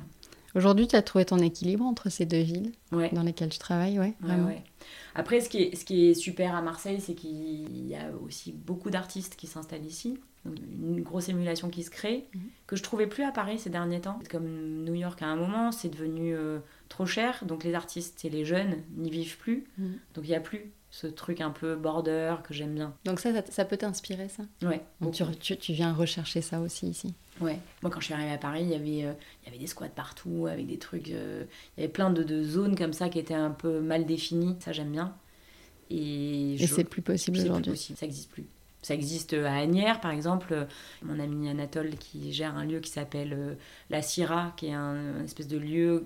Aujourd'hui, 0.54 0.88
tu 0.88 0.96
as 0.96 1.02
trouvé 1.02 1.24
ton 1.24 1.38
équilibre 1.38 1.84
entre 1.84 2.08
ces 2.10 2.26
deux 2.26 2.40
villes 2.40 2.72
Ouais. 2.92 3.10
dans 3.12 3.22
lesquelles 3.22 3.50
tu 3.50 3.58
travailles, 3.58 3.98
ouais, 3.98 4.06
Ouais, 4.06 4.14
vraiment. 4.20 4.46
ouais. 4.48 4.62
Après, 5.14 5.40
ce 5.40 5.48
qui, 5.48 5.62
est, 5.62 5.76
ce 5.76 5.84
qui 5.84 6.06
est 6.06 6.14
super 6.14 6.54
à 6.54 6.62
Marseille, 6.62 7.00
c'est 7.00 7.14
qu'il 7.14 7.86
y 7.86 7.94
a 7.94 8.10
aussi 8.24 8.52
beaucoup 8.52 8.90
d'artistes 8.90 9.36
qui 9.36 9.46
s'installent 9.46 9.84
ici. 9.84 10.18
Donc, 10.44 10.56
une 10.60 11.02
grosse 11.02 11.28
émulation 11.28 11.68
qui 11.68 11.82
se 11.82 11.90
crée, 11.90 12.26
Mhm. 12.34 12.40
que 12.66 12.76
je 12.76 12.82
trouvais 12.82 13.06
plus 13.08 13.24
à 13.24 13.32
Paris 13.32 13.58
ces 13.58 13.70
derniers 13.70 14.00
temps. 14.00 14.18
Comme 14.30 14.84
New 14.84 14.94
York 14.94 15.20
à 15.20 15.26
un 15.26 15.36
moment, 15.36 15.72
c'est 15.72 15.88
devenu 15.90 16.34
euh, 16.34 16.60
trop 16.88 17.04
cher. 17.06 17.42
Donc 17.44 17.64
les 17.64 17.74
artistes 17.74 18.24
et 18.24 18.30
les 18.30 18.44
jeunes 18.44 18.76
n'y 18.96 19.10
vivent 19.10 19.36
plus. 19.36 19.64
Mhm. 19.76 19.98
Donc 20.14 20.24
il 20.24 20.30
n'y 20.30 20.36
a 20.36 20.40
plus 20.40 20.72
ce 20.90 21.06
truc 21.06 21.42
un 21.42 21.50
peu 21.50 21.74
border 21.76 22.36
que 22.44 22.54
j'aime 22.54 22.74
bien. 22.74 22.94
Donc 23.04 23.20
ça, 23.20 23.32
ça, 23.34 23.42
ça 23.50 23.64
peut 23.66 23.76
t'inspirer, 23.76 24.28
ça? 24.28 24.44
Ouais. 24.66 24.80
Donc 25.02 25.12
tu, 25.14 25.22
beaucoup. 25.24 25.34
tu, 25.38 25.56
tu 25.58 25.72
viens 25.74 25.92
rechercher 25.92 26.40
ça 26.40 26.60
aussi 26.60 26.86
ici? 26.88 27.12
Ouais. 27.40 27.58
Moi, 27.82 27.90
quand 27.90 28.00
je 28.00 28.06
suis 28.06 28.14
arrivée 28.14 28.32
à 28.32 28.38
Paris, 28.38 28.62
il 28.62 28.70
y 28.70 28.74
avait, 28.74 29.08
euh, 29.08 29.12
il 29.42 29.46
y 29.46 29.48
avait 29.48 29.58
des 29.58 29.66
squats 29.66 29.88
partout, 29.88 30.46
avec 30.50 30.66
des 30.66 30.78
trucs. 30.78 31.10
euh, 31.10 31.44
il 31.76 31.80
y 31.80 31.84
avait 31.84 31.92
plein 31.92 32.10
de, 32.10 32.22
de 32.22 32.42
zones 32.42 32.76
comme 32.76 32.92
ça 32.92 33.08
qui 33.08 33.18
étaient 33.18 33.34
un 33.34 33.50
peu 33.50 33.80
mal 33.80 34.06
définies. 34.06 34.56
Ça, 34.60 34.72
j'aime 34.72 34.90
bien. 34.92 35.14
Et, 35.90 36.56
c'est 36.66 36.84
plus 36.84 37.02
possible 37.02 37.38
aujourd'hui. 37.38 37.76
Ça 37.76 38.04
n'existe 38.06 38.30
plus. 38.30 38.44
Ça 38.82 38.94
existe 38.94 39.32
à 39.32 39.56
Agnières, 39.56 40.00
par 40.00 40.10
exemple. 40.12 40.48
euh, 40.52 40.64
Mon 41.02 41.18
ami 41.18 41.48
Anatole 41.48 41.96
qui 41.96 42.32
gère 42.32 42.56
un 42.56 42.64
lieu 42.64 42.78
qui 42.80 42.90
s'appelle 42.90 43.32
euh, 43.32 43.54
La 43.90 44.02
Syrah, 44.02 44.52
qui 44.56 44.66
est 44.66 44.72
un, 44.74 45.18
une 45.18 45.24
espèce 45.24 45.48
de 45.48 45.58
lieu, 45.58 46.04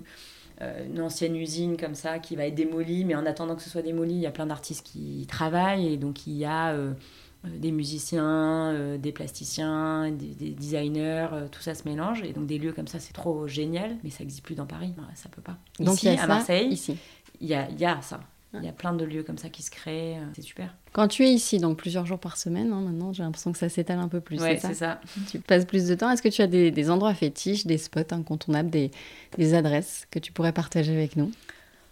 euh, 0.61 0.85
une 0.87 0.99
ancienne 1.01 1.35
usine 1.35 1.77
comme 1.77 1.95
ça, 1.95 2.17
qui 2.19 2.35
va 2.35 2.47
être 2.47 2.55
démolie. 2.55 3.05
Mais 3.05 3.13
en 3.15 3.25
attendant 3.25 3.55
que 3.55 3.61
ce 3.61 3.69
soit 3.69 3.83
démoli, 3.83 4.13
il 4.15 4.21
y 4.21 4.25
a 4.25 4.31
plein 4.31 4.47
d'artistes 4.47 4.85
qui 4.85 5.21
y 5.21 5.25
travaillent. 5.27 5.93
Et 5.93 5.97
donc, 5.97 6.25
il 6.25 6.33
y 6.33 6.45
a 6.45 6.71
euh, 6.71 6.77
euh, 6.77 6.93
des 7.49 7.71
musiciens, 7.71 8.71
euh, 8.73 8.97
des 8.97 9.11
plasticiens, 9.11 10.11
des, 10.11 10.27
des 10.27 10.51
designers, 10.51 11.27
euh, 11.33 11.47
tout 11.51 11.61
ça 11.61 11.75
se 11.75 11.87
mélange. 11.87 12.23
Et 12.23 12.33
donc, 12.33 12.45
des 12.47 12.57
lieux 12.57 12.73
comme 12.73 12.87
ça, 12.87 12.99
c'est 12.99 13.13
trop 13.13 13.47
génial. 13.47 13.97
Mais 14.03 14.09
ça 14.09 14.19
n'existe 14.19 14.43
plus 14.43 14.55
dans 14.55 14.65
Paris. 14.65 14.93
Ça 15.15 15.29
peut 15.29 15.41
pas. 15.41 15.57
Donc 15.79 15.95
Ici, 15.95 16.07
il 16.07 16.13
y 16.13 16.17
a 16.17 16.19
à 16.19 16.21
ça 16.21 16.27
Marseille, 16.27 16.67
ici. 16.69 16.97
il 17.41 17.47
y 17.47 17.53
a, 17.53 17.67
il 17.69 17.79
y 17.79 17.85
a 17.85 18.01
ça. 18.01 18.19
Il 18.55 18.63
y 18.63 18.69
a 18.69 18.71
plein 18.71 18.93
de 18.93 19.03
lieux 19.03 19.23
comme 19.23 19.39
ça 19.39 19.49
qui 19.49 19.63
se 19.63 19.71
créent. 19.71 20.17
euh, 20.19 20.25
C'est 20.35 20.43
super. 20.43 20.75
Quand 20.91 21.07
tu 21.07 21.23
es 21.25 21.33
ici, 21.33 21.57
donc 21.57 21.75
plusieurs 21.77 22.05
jours 22.05 22.19
par 22.19 22.37
semaine, 22.37 22.71
hein, 22.71 22.81
maintenant 22.81 23.11
j'ai 23.11 23.23
l'impression 23.23 23.51
que 23.51 23.57
ça 23.57 23.67
s'étale 23.67 23.97
un 23.97 24.07
peu 24.07 24.21
plus. 24.21 24.39
ouais, 24.39 24.59
c'est 24.59 24.75
ça. 24.75 25.01
Tu 25.31 25.39
passes 25.39 25.65
plus 25.65 25.87
de 25.87 25.95
temps. 25.95 26.11
Est-ce 26.11 26.21
que 26.21 26.29
tu 26.29 26.43
as 26.43 26.47
des, 26.47 26.69
des 26.69 26.89
endroits 26.91 27.15
fétiches, 27.15 27.65
des 27.65 27.79
spots 27.79 28.01
incontournables, 28.11 28.69
des, 28.69 28.91
des 29.39 29.55
adresses 29.55 30.05
que 30.11 30.19
tu 30.19 30.31
pourrais 30.31 30.53
partager 30.53 30.91
avec 30.93 31.15
nous? 31.15 31.31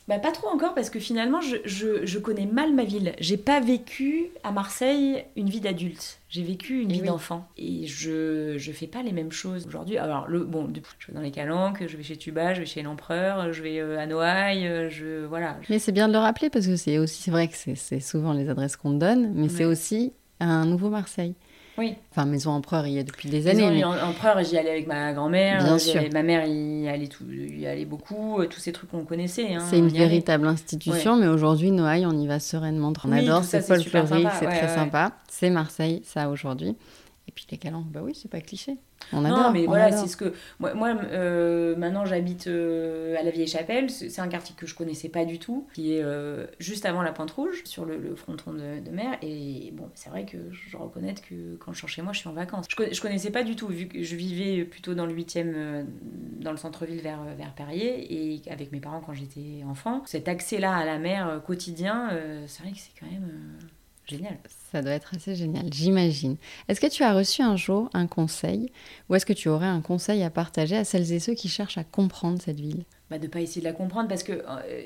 Bah, 0.08 0.20
pas 0.20 0.32
trop 0.32 0.48
encore 0.50 0.74
parce 0.74 0.90
que 0.90 1.00
finalement 1.00 1.42
je, 1.42 1.58
je, 1.64 2.06
je 2.06 2.20
connais 2.20 2.46
mal 2.46 2.74
ma 2.74 2.84
ville. 2.84 3.14
J'ai 3.20 3.38
pas 3.38 3.60
vécu 3.60 4.28
à 4.44 4.52
Marseille 4.52 5.24
une 5.36 5.50
vie 5.50 5.62
d'adulte. 5.62 6.20
J'ai 6.28 6.44
vécu 6.44 6.82
une 6.82 6.92
Et 6.92 6.96
vie 6.96 7.02
oui. 7.02 7.08
d'enfant. 7.08 7.48
Et 7.58 7.86
je, 7.88 8.56
je 8.58 8.72
fais 8.72 8.88
pas 8.88 9.04
les 9.04 9.12
mêmes 9.12 9.32
choses 9.32 9.68
aujourd'hui. 9.68 9.98
Alors, 9.98 10.28
le, 10.28 10.44
bon, 10.44 10.68
je 11.00 11.08
vais 11.08 11.14
dans 11.14 11.22
les 11.22 11.32
Calanques, 11.32 11.86
je 11.88 11.96
vais 11.98 12.04
chez 12.04 12.18
Tuba, 12.18 12.54
je 12.54 12.62
vais 12.62 12.66
chez 12.66 12.82
l'Empereur, 12.82 13.54
je 13.54 13.62
vais 13.62 13.80
euh, 13.80 14.00
à 14.00 14.06
Noailles, 14.06 14.68
euh, 14.68 14.90
je. 14.90 15.26
Voilà. 15.26 15.58
Mais 15.70 15.78
c'est 15.80 15.92
bien 15.92 16.08
de 16.08 16.14
le 16.14 16.20
rappeler 16.20 16.50
parce 16.50 16.68
que 16.68 16.76
c'est 16.78 16.98
aussi 16.98 17.30
vrai 17.30 17.48
que 17.48 17.56
c'est- 17.56 18.00
souvent 18.00 18.34
les 18.34 18.50
adresses 18.50 18.76
qu'on 18.78 18.92
te 18.94 18.98
donne, 18.98 19.32
mais 19.34 19.50
c'est 19.50 19.66
aussi 19.66 20.14
un 20.40 20.66
nouveau 20.66 20.90
Marseille. 20.90 21.36
Oui. 21.78 21.96
Enfin, 22.12 22.26
Maison 22.26 22.52
Empereur, 22.52 22.86
il 22.86 22.94
y 22.94 23.00
a 23.00 23.04
depuis 23.04 23.30
des 23.30 23.48
années. 23.48 23.70
mais- 23.70 23.84
en, 23.84 23.92
Empereur, 23.94 24.44
j'y 24.44 24.58
allais 24.58 24.72
avec 24.72 24.88
ma 24.88 25.14
grand-mère. 25.14 25.64
Bien 25.64 25.78
sûr. 25.80 26.02
ma 26.14 26.22
mère 26.22 26.46
y 26.46 26.88
allait, 26.90 27.08
tout, 27.08 27.24
y 27.32 27.66
allait 27.66 27.86
beaucoup. 27.86 28.40
euh, 28.42 28.48
Tous 28.48 28.60
ces 28.60 28.72
trucs 28.74 28.92
qu'on 28.92 29.06
connaissait. 29.06 29.54
hein, 29.54 29.64
C'est 29.70 29.78
une 29.78 29.86
allait. 29.88 30.00
véritable 30.00 30.48
institution, 30.48 31.16
mais 31.16 31.28
aujourd'hui, 31.28 31.72
Noailles, 31.72 32.06
on 32.06 32.12
y 32.20 32.28
va 32.28 32.40
sereinement. 32.40 32.92
On 33.06 33.12
Oui, 33.12 33.20
adore, 33.20 33.44
c'est 33.44 33.62
folklorique, 33.62 34.28
c'est 34.40 34.46
Ouais, 34.48 34.58
très 34.58 34.68
ouais. 34.68 34.76
sympa. 34.76 35.14
C'est 35.30 35.50
Marseille, 35.50 36.02
ça 36.06 36.30
aujourd'hui. 36.30 36.76
Et 37.32 37.34
puis 37.34 37.48
les 37.50 37.58
calanques, 37.58 37.88
bah 37.88 38.02
oui, 38.04 38.14
c'est 38.14 38.30
pas 38.30 38.42
cliché. 38.42 38.76
On 39.14 39.24
adore. 39.24 39.38
Non, 39.38 39.52
mais 39.54 39.66
on 39.66 39.68
voilà, 39.68 39.94
c'est 39.94 40.08
ce 40.08 40.18
que. 40.18 40.34
Moi, 40.60 40.74
moi 40.74 40.90
euh, 40.90 41.78
maintenant, 41.78 42.04
j'habite 42.04 42.48
euh, 42.48 43.16
à 43.18 43.24
la 43.24 43.32
Vieille 43.32 43.48
Chapelle. 43.48 43.90
C'est 43.90 44.20
un 44.20 44.28
quartier 44.28 44.54
que 44.58 44.68
je 44.68 44.76
connaissais 44.76 45.08
pas 45.08 45.24
du 45.24 45.40
tout, 45.40 45.66
qui 45.74 45.94
est 45.94 46.04
euh, 46.04 46.46
juste 46.60 46.86
avant 46.86 47.02
la 47.02 47.14
Pointe 47.14 47.32
Rouge, 47.32 47.62
sur 47.64 47.86
le, 47.86 47.96
le 47.96 48.16
fronton 48.16 48.52
de, 48.52 48.82
de 48.82 48.92
mer. 48.92 49.18
Et 49.22 49.72
bon, 49.72 49.90
c'est 49.94 50.10
vrai 50.10 50.26
que 50.26 50.52
je 50.52 50.76
reconnais 50.76 51.14
que 51.14 51.56
quand 51.56 51.72
je 51.72 51.78
suis 51.78 51.88
chez 51.88 52.02
moi, 52.02 52.12
je 52.12 52.20
suis 52.20 52.28
en 52.28 52.34
vacances. 52.34 52.66
Je, 52.68 52.94
je 52.94 53.02
connaissais 53.02 53.32
pas 53.32 53.44
du 53.44 53.56
tout, 53.56 53.68
vu 53.68 53.88
que 53.88 54.04
je 54.04 54.16
vivais 54.18 54.66
plutôt 54.66 54.94
dans 54.94 55.06
le 55.06 55.14
8e, 55.14 55.54
euh, 55.56 55.84
dans 56.42 56.52
le 56.52 56.58
centre-ville 56.58 57.00
vers, 57.00 57.24
vers 57.38 57.54
Perrier, 57.54 58.14
et 58.14 58.42
avec 58.52 58.74
mes 58.74 58.82
parents 58.82 59.00
quand 59.00 59.14
j'étais 59.14 59.64
enfant. 59.66 60.02
Cet 60.06 60.28
accès-là 60.28 60.76
à 60.76 60.84
la 60.84 61.00
mer 61.00 61.42
quotidien, 61.46 62.10
c'est 62.48 62.64
vrai 62.64 62.74
que 62.74 62.78
c'est 62.78 62.92
quand 63.00 63.10
même 63.10 63.32
génial. 64.08 64.38
Ça 64.72 64.82
doit 64.82 64.92
être 64.92 65.14
assez 65.16 65.36
génial, 65.36 65.66
j'imagine. 65.74 66.38
Est-ce 66.68 66.80
que 66.82 66.88
tu 66.88 67.04
as 67.04 67.14
reçu 67.14 67.42
un 67.42 67.56
jour 67.56 67.90
un 67.94 68.08
conseil 68.08 68.72
ou 69.10 69.16
est-ce 69.16 69.26
que 69.26 69.34
tu 69.34 69.50
aurais 69.50 69.68
un 69.68 69.82
conseil 69.82 70.24
à 70.24 70.30
partager 70.30 70.76
à 70.78 70.84
celles 70.84 71.12
et 71.12 71.20
ceux 71.20 71.34
qui 71.34 71.50
cherchent 71.50 71.78
à 71.78 71.84
comprendre 71.84 72.42
cette 72.42 72.60
ville? 72.60 72.84
Bah, 73.10 73.20
de 73.20 73.28
pas 73.28 73.42
essayer 73.42 73.62
de 73.62 73.66
la 73.68 73.74
comprendre 73.74 74.08
parce 74.08 74.24
que 74.24 74.32
euh, 74.32 74.84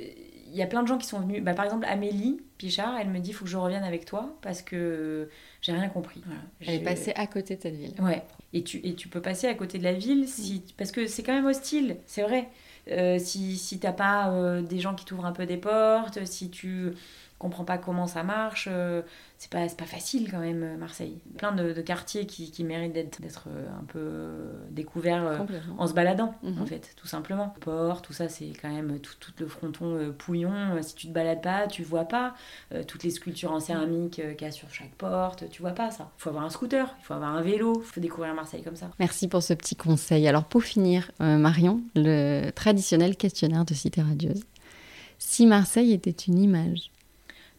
il 0.48 0.56
y 0.56 0.62
a 0.64 0.68
plein 0.68 0.82
de 0.84 0.88
gens 0.88 0.98
qui 0.98 1.06
sont 1.08 1.20
venus 1.20 1.44
bah, 1.44 1.54
par 1.54 1.66
exemple 1.66 1.86
Amélie 1.88 2.40
Pichard 2.58 2.96
elle 3.00 3.10
me 3.10 3.20
dit 3.20 3.34
faut 3.34 3.46
que 3.46 3.52
je 3.52 3.58
revienne 3.58 3.84
avec 3.84 4.06
toi 4.06 4.36
parce 4.42 4.62
que 4.64 5.30
j'ai 5.62 5.74
rien 5.74 5.90
compris 5.90 6.22
Voilà. 6.26 6.42
Elle 6.62 6.70
est 6.70 6.78
J'ai- 6.80 6.84
passée 6.84 7.14
à 7.16 7.28
côté 7.28 7.56
de 7.56 7.62
cette 7.62 7.76
ville. 7.76 7.94
ouais 8.02 8.24
et 8.54 8.64
tu 8.64 8.80
et 8.84 8.96
tu 8.96 9.10
peux 9.10 9.22
passer 9.22 9.48
à 9.48 9.54
côté 9.54 9.78
de 9.80 9.84
la 9.84 9.94
ville 9.94 10.28
si 10.28 10.64
parce 10.78 10.92
que 10.92 11.06
c'est 11.08 11.22
quand 11.24 11.34
même 11.34 11.46
hostile 11.46 11.98
c'est 12.08 12.24
vrai 12.24 12.50
Euh, 12.92 13.18
si 13.20 13.58
si 13.58 13.80
t'as 13.80 13.94
pas 13.94 14.30
euh, 14.32 14.62
des 14.62 14.80
gens 14.80 14.94
qui 14.94 15.06
t'ouvrent 15.06 15.26
un 15.26 15.32
peu 15.32 15.48
des 15.48 15.58
portes 15.58 16.24
si 16.26 16.50
tu 16.52 16.92
comprends 17.38 17.66
pas 17.66 17.78
comment 17.78 18.08
ça 18.08 18.24
marche 18.24 18.68
euh, 18.72 19.02
c'est 19.38 19.52
pas 19.52 19.68
c'est 19.68 19.78
pas 19.78 19.86
facile 19.86 20.32
quand 20.32 20.40
même 20.40 20.64
euh, 20.64 20.78
Marseille 20.78 21.20
plein 21.38 21.52
de, 21.52 21.74
de 21.74 21.82
quartiers 21.82 22.26
qui, 22.26 22.50
qui 22.50 22.64
méritent 22.64 22.94
d'être 22.94 23.22
d'être 23.22 23.48
euh, 23.50 23.68
un 23.80 23.84
peu 23.84 24.32
découverts 24.72 25.46
en 25.78 25.88
se 25.88 25.94
baladant, 25.94 26.34
Mhm. 26.44 26.62
en 26.62 26.66
fait, 26.66 26.94
tout 26.96 27.08
simplement. 27.08 27.52
Le 27.56 27.60
port, 27.60 28.02
tout 28.02 28.14
ça, 28.14 28.30
c'est 28.30 28.52
quand 28.62 28.70
même 28.70 29.00
tout, 29.00 29.14
tout 29.20 29.32
le 29.40 29.48
fronton 29.48 30.14
pouillon. 30.18 30.82
Si 30.82 30.96
tu 30.96 31.08
te 31.08 31.12
balades 31.14 31.42
pas, 31.42 31.68
tu 31.68 31.84
vois 31.84 32.06
pas. 32.06 32.34
Toutes 32.88 33.04
les 33.04 33.10
sculptures 33.10 33.52
en 33.52 33.60
céramique 33.60 34.14
qu'il 34.14 34.42
y 34.42 34.46
a 34.46 34.52
sur 34.52 34.70
chaque 34.74 34.92
porte, 34.96 35.50
tu 35.50 35.62
vois 35.62 35.72
pas 35.72 35.92
ça. 35.92 36.12
Il 36.18 36.22
faut 36.22 36.30
avoir 36.30 36.46
un 36.46 36.50
scooter, 36.50 36.94
il 37.02 37.04
faut 37.06 37.14
avoir 37.14 37.36
un 37.36 37.42
vélo, 37.42 37.74
il 37.80 37.86
faut 37.86 38.00
découvrir 38.02 38.34
Marseille 38.34 38.64
comme 38.64 38.76
ça. 38.76 38.90
Merci 39.00 39.28
pour 39.28 39.44
ce 39.44 39.54
petit 39.54 39.76
conseil. 39.76 40.28
Alors 40.28 40.46
pour 40.46 40.64
finir, 40.64 41.12
euh, 41.22 41.38
Marion, 41.38 41.82
le 41.96 42.50
traditionnel 42.52 43.16
questionnaire 43.18 43.66
de 43.66 43.74
Cité 43.74 44.02
Radieuse. 44.02 44.44
Si 45.18 45.46
Marseille 45.46 45.94
était 45.94 46.12
une 46.12 46.40
image, 46.40 46.92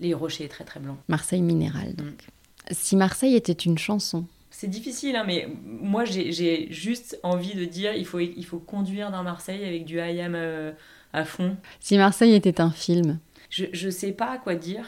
Les 0.00 0.14
rochers 0.14 0.48
très 0.48 0.64
très 0.64 0.80
blancs. 0.80 0.98
Marseille 1.08 1.42
minérale 1.42 1.94
donc. 1.94 2.26
Si 2.70 2.96
Marseille 2.96 3.36
était 3.36 3.52
une 3.52 3.78
chanson, 3.78 4.26
C'est 4.50 4.66
difficile, 4.68 5.14
hein, 5.16 5.24
mais 5.26 5.48
moi 5.64 6.04
j'ai 6.04 6.66
juste 6.72 7.18
envie 7.22 7.54
de 7.54 7.64
dire 7.64 7.94
il 7.94 8.04
faut, 8.06 8.18
il 8.20 8.44
faut 8.44 8.58
conduire 8.58 9.10
dans 9.10 9.22
Marseille 9.22 9.64
avec 9.64 9.84
du 9.84 9.96
IAM 9.98 10.34
euh, 10.34 10.72
à 11.12 11.24
fond. 11.24 11.56
si 11.80 11.96
Marseille 11.96 12.34
était 12.34 12.60
un 12.60 12.70
film, 12.70 13.18
Je, 13.50 13.66
je 13.72 13.88
sais 13.88 14.12
pas 14.12 14.36
quoi 14.38 14.56
dire, 14.56 14.84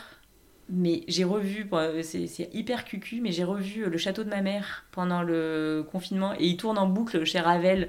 mais 0.68 1.02
j'ai 1.08 1.24
revu, 1.24 1.68
c'est 2.02 2.50
hyper 2.52 2.84
cucu, 2.84 3.20
mais 3.22 3.32
j'ai 3.32 3.44
revu 3.44 3.88
le 3.88 3.98
château 3.98 4.24
de 4.24 4.28
ma 4.28 4.42
mère 4.42 4.84
pendant 4.92 5.22
le 5.22 5.86
confinement 5.90 6.34
et 6.34 6.46
il 6.46 6.56
tourne 6.56 6.78
en 6.78 6.86
boucle 6.86 7.24
chez 7.24 7.40
Ravel, 7.40 7.88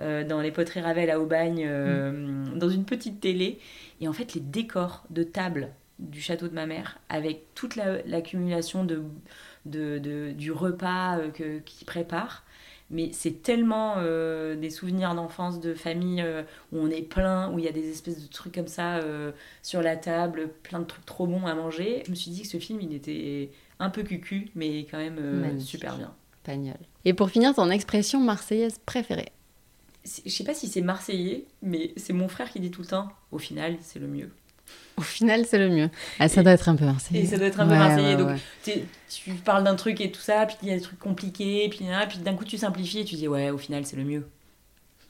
euh, 0.00 0.24
dans 0.24 0.40
les 0.40 0.50
poteries 0.52 0.80
Ravel 0.80 1.10
à 1.10 1.20
Aubagne, 1.20 1.64
euh, 1.66 2.44
dans 2.54 2.68
une 2.68 2.84
petite 2.84 3.20
télé. 3.20 3.58
Et 4.00 4.08
en 4.08 4.12
fait, 4.12 4.34
les 4.34 4.40
décors 4.40 5.04
de 5.10 5.22
table 5.24 5.70
du 6.00 6.20
château 6.20 6.48
de 6.48 6.54
ma 6.54 6.66
mère, 6.66 6.98
avec 7.08 7.54
toute 7.54 7.76
la- 7.76 8.02
l'accumulation 8.02 8.84
de, 8.84 9.02
de, 9.66 9.98
de- 9.98 10.32
du 10.32 10.52
repas 10.52 11.18
euh, 11.18 11.30
que- 11.30 11.58
qu'il 11.60 11.86
prépare. 11.86 12.44
Mais 12.92 13.10
c'est 13.12 13.42
tellement 13.42 13.94
euh, 13.98 14.56
des 14.56 14.70
souvenirs 14.70 15.14
d'enfance, 15.14 15.60
de 15.60 15.74
famille 15.74 16.22
euh, 16.22 16.42
où 16.72 16.78
on 16.78 16.90
est 16.90 17.02
plein, 17.02 17.52
où 17.52 17.58
il 17.60 17.64
y 17.64 17.68
a 17.68 17.72
des 17.72 17.88
espèces 17.88 18.20
de 18.20 18.26
trucs 18.26 18.54
comme 18.54 18.66
ça 18.66 18.96
euh, 18.96 19.30
sur 19.62 19.80
la 19.80 19.96
table, 19.96 20.50
plein 20.64 20.80
de 20.80 20.84
trucs 20.86 21.06
trop 21.06 21.26
bons 21.28 21.46
à 21.46 21.54
manger. 21.54 22.02
Je 22.06 22.10
me 22.10 22.16
suis 22.16 22.32
dit 22.32 22.42
que 22.42 22.48
ce 22.48 22.56
film, 22.58 22.80
il 22.80 22.92
était 22.92 23.50
un 23.78 23.90
peu 23.90 24.02
cucu, 24.02 24.48
mais 24.56 24.80
quand 24.90 24.98
même 24.98 25.60
super 25.60 25.96
bien. 25.96 26.12
Pagnol. 26.42 26.74
Et 27.04 27.14
pour 27.14 27.30
finir, 27.30 27.54
ton 27.54 27.70
expression 27.70 28.18
marseillaise 28.20 28.78
préférée 28.84 29.28
Je 30.24 30.30
sais 30.30 30.44
pas 30.44 30.54
si 30.54 30.66
c'est 30.66 30.80
marseillais, 30.80 31.44
mais 31.62 31.92
c'est 31.96 32.12
mon 32.12 32.28
frère 32.28 32.50
qui 32.50 32.58
dit 32.60 32.70
tout 32.70 32.82
le 32.82 32.88
temps, 32.88 33.08
au 33.30 33.38
final, 33.38 33.76
c'est 33.80 33.98
le 33.98 34.08
mieux. 34.08 34.30
Au 34.96 35.02
final, 35.02 35.46
c'est 35.46 35.58
le 35.58 35.70
mieux. 35.70 35.88
Ah, 36.18 36.28
ça 36.28 36.40
Et- 36.40 36.44
doit 36.44 36.52
être 36.52 36.68
un 36.68 36.76
peu 36.76 36.84
marseillais. 36.84 37.22
Et 37.22 37.26
ça 37.26 37.38
doit 37.38 37.46
être 37.46 37.58
un 37.60 37.66
peu 37.66 37.72
Ouais, 37.72 37.78
marseillais. 37.78 38.16
ouais, 38.16 38.16
donc, 38.16 38.28
ouais. 38.28 38.84
tu 39.08 39.30
parles 39.44 39.64
d'un 39.64 39.74
truc 39.76 40.00
et 40.00 40.10
tout 40.12 40.20
ça, 40.20 40.44
puis 40.46 40.56
il 40.62 40.68
y 40.68 40.72
a 40.72 40.74
des 40.74 40.82
trucs 40.82 40.98
compliqués, 40.98 41.68
puis, 41.70 41.86
là, 41.88 42.06
puis 42.06 42.18
d'un 42.18 42.34
coup 42.34 42.44
tu 42.44 42.58
simplifies 42.58 43.00
et 43.00 43.04
tu 43.04 43.14
dis, 43.14 43.26
ouais, 43.28 43.50
au 43.50 43.56
final, 43.58 43.86
c'est 43.86 43.96
le 43.96 44.04
mieux. 44.04 44.26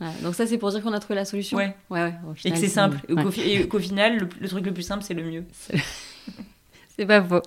Ouais, 0.01 0.09
donc 0.23 0.35
ça, 0.35 0.47
c'est 0.47 0.59
pour 0.59 0.71
dire 0.71 0.81
qu'on 0.83 0.93
a 0.93 1.01
trouvé 1.01 1.17
la 1.17 1.25
solution 1.25 1.59
Ouais. 1.59 1.75
Ouais, 1.91 2.03
ouais. 2.05 2.15
au 2.29 2.33
Et 2.45 2.51
que 2.53 2.57
c'est 2.57 2.67
le 2.67 2.71
simple. 2.73 2.99
Et 3.09 3.15
qu'au 3.17 3.31
fi- 3.31 3.41
Et 3.51 3.69
qu'au 3.69 3.79
final, 3.81 4.17
le, 4.19 4.29
le 4.41 4.49
truc 4.49 4.65
le 4.65 4.73
plus 4.73 4.83
simple, 4.85 5.03
c'est 5.03 5.13
le 5.15 5.25
mieux. 5.25 5.45
C'est 6.97 7.05
pas 7.07 7.23
faux. 7.23 7.43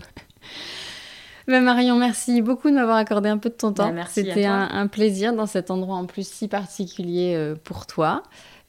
Ben 1.47 1.61
Marion, 1.61 1.97
merci 1.97 2.41
beaucoup 2.41 2.69
de 2.69 2.75
m'avoir 2.75 2.95
accordé 2.97 3.27
un 3.27 3.37
peu 3.37 3.49
de 3.49 3.55
ton 3.55 3.73
temps. 3.73 3.87
Bah, 3.87 3.91
merci 3.91 4.21
à 4.21 4.23
C'était 4.23 4.43
toi. 4.43 4.51
un, 4.51 4.81
un 4.81 4.87
plaisir 4.87 5.33
dans 5.33 5.45
cet 5.45 5.71
endroit 5.71 5.95
en 5.97 6.05
plus 6.05 6.25
si 6.27 6.47
particulier 6.47 7.33
euh, 7.35 7.55
pour 7.61 7.85
toi. 7.85 8.23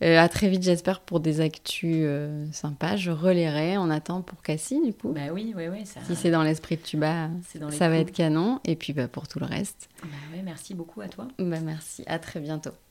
Euh, 0.04 0.18
à 0.18 0.28
très 0.28 0.48
vite, 0.48 0.62
j'espère, 0.62 1.00
pour 1.00 1.20
des 1.20 1.40
actus 1.40 1.96
euh, 2.00 2.44
sympas. 2.52 2.96
Je 2.96 3.10
relayerai. 3.10 3.78
On 3.78 3.88
attend 3.88 4.20
pour 4.20 4.42
Cassie, 4.42 4.80
du 4.84 4.92
coup. 4.92 5.12
Bah 5.12 5.32
oui, 5.32 5.54
ouais, 5.56 5.68
ouais, 5.68 5.84
ça. 5.86 6.00
si 6.06 6.14
c'est 6.14 6.30
dans 6.30 6.42
l'esprit 6.42 6.76
de 6.76 6.82
Tuba, 6.82 7.30
ça 7.70 7.88
va 7.88 7.96
être 7.96 8.12
canon. 8.12 8.60
Et 8.66 8.76
puis 8.76 8.92
bah, 8.92 9.08
pour 9.08 9.26
tout 9.28 9.38
le 9.38 9.46
reste, 9.46 9.88
Bah 10.02 10.08
ouais, 10.34 10.42
merci 10.42 10.74
beaucoup 10.74 11.00
à 11.00 11.08
toi. 11.08 11.28
bah, 11.38 11.60
merci. 11.60 12.04
À 12.06 12.18
très 12.18 12.40
bientôt. 12.40 12.72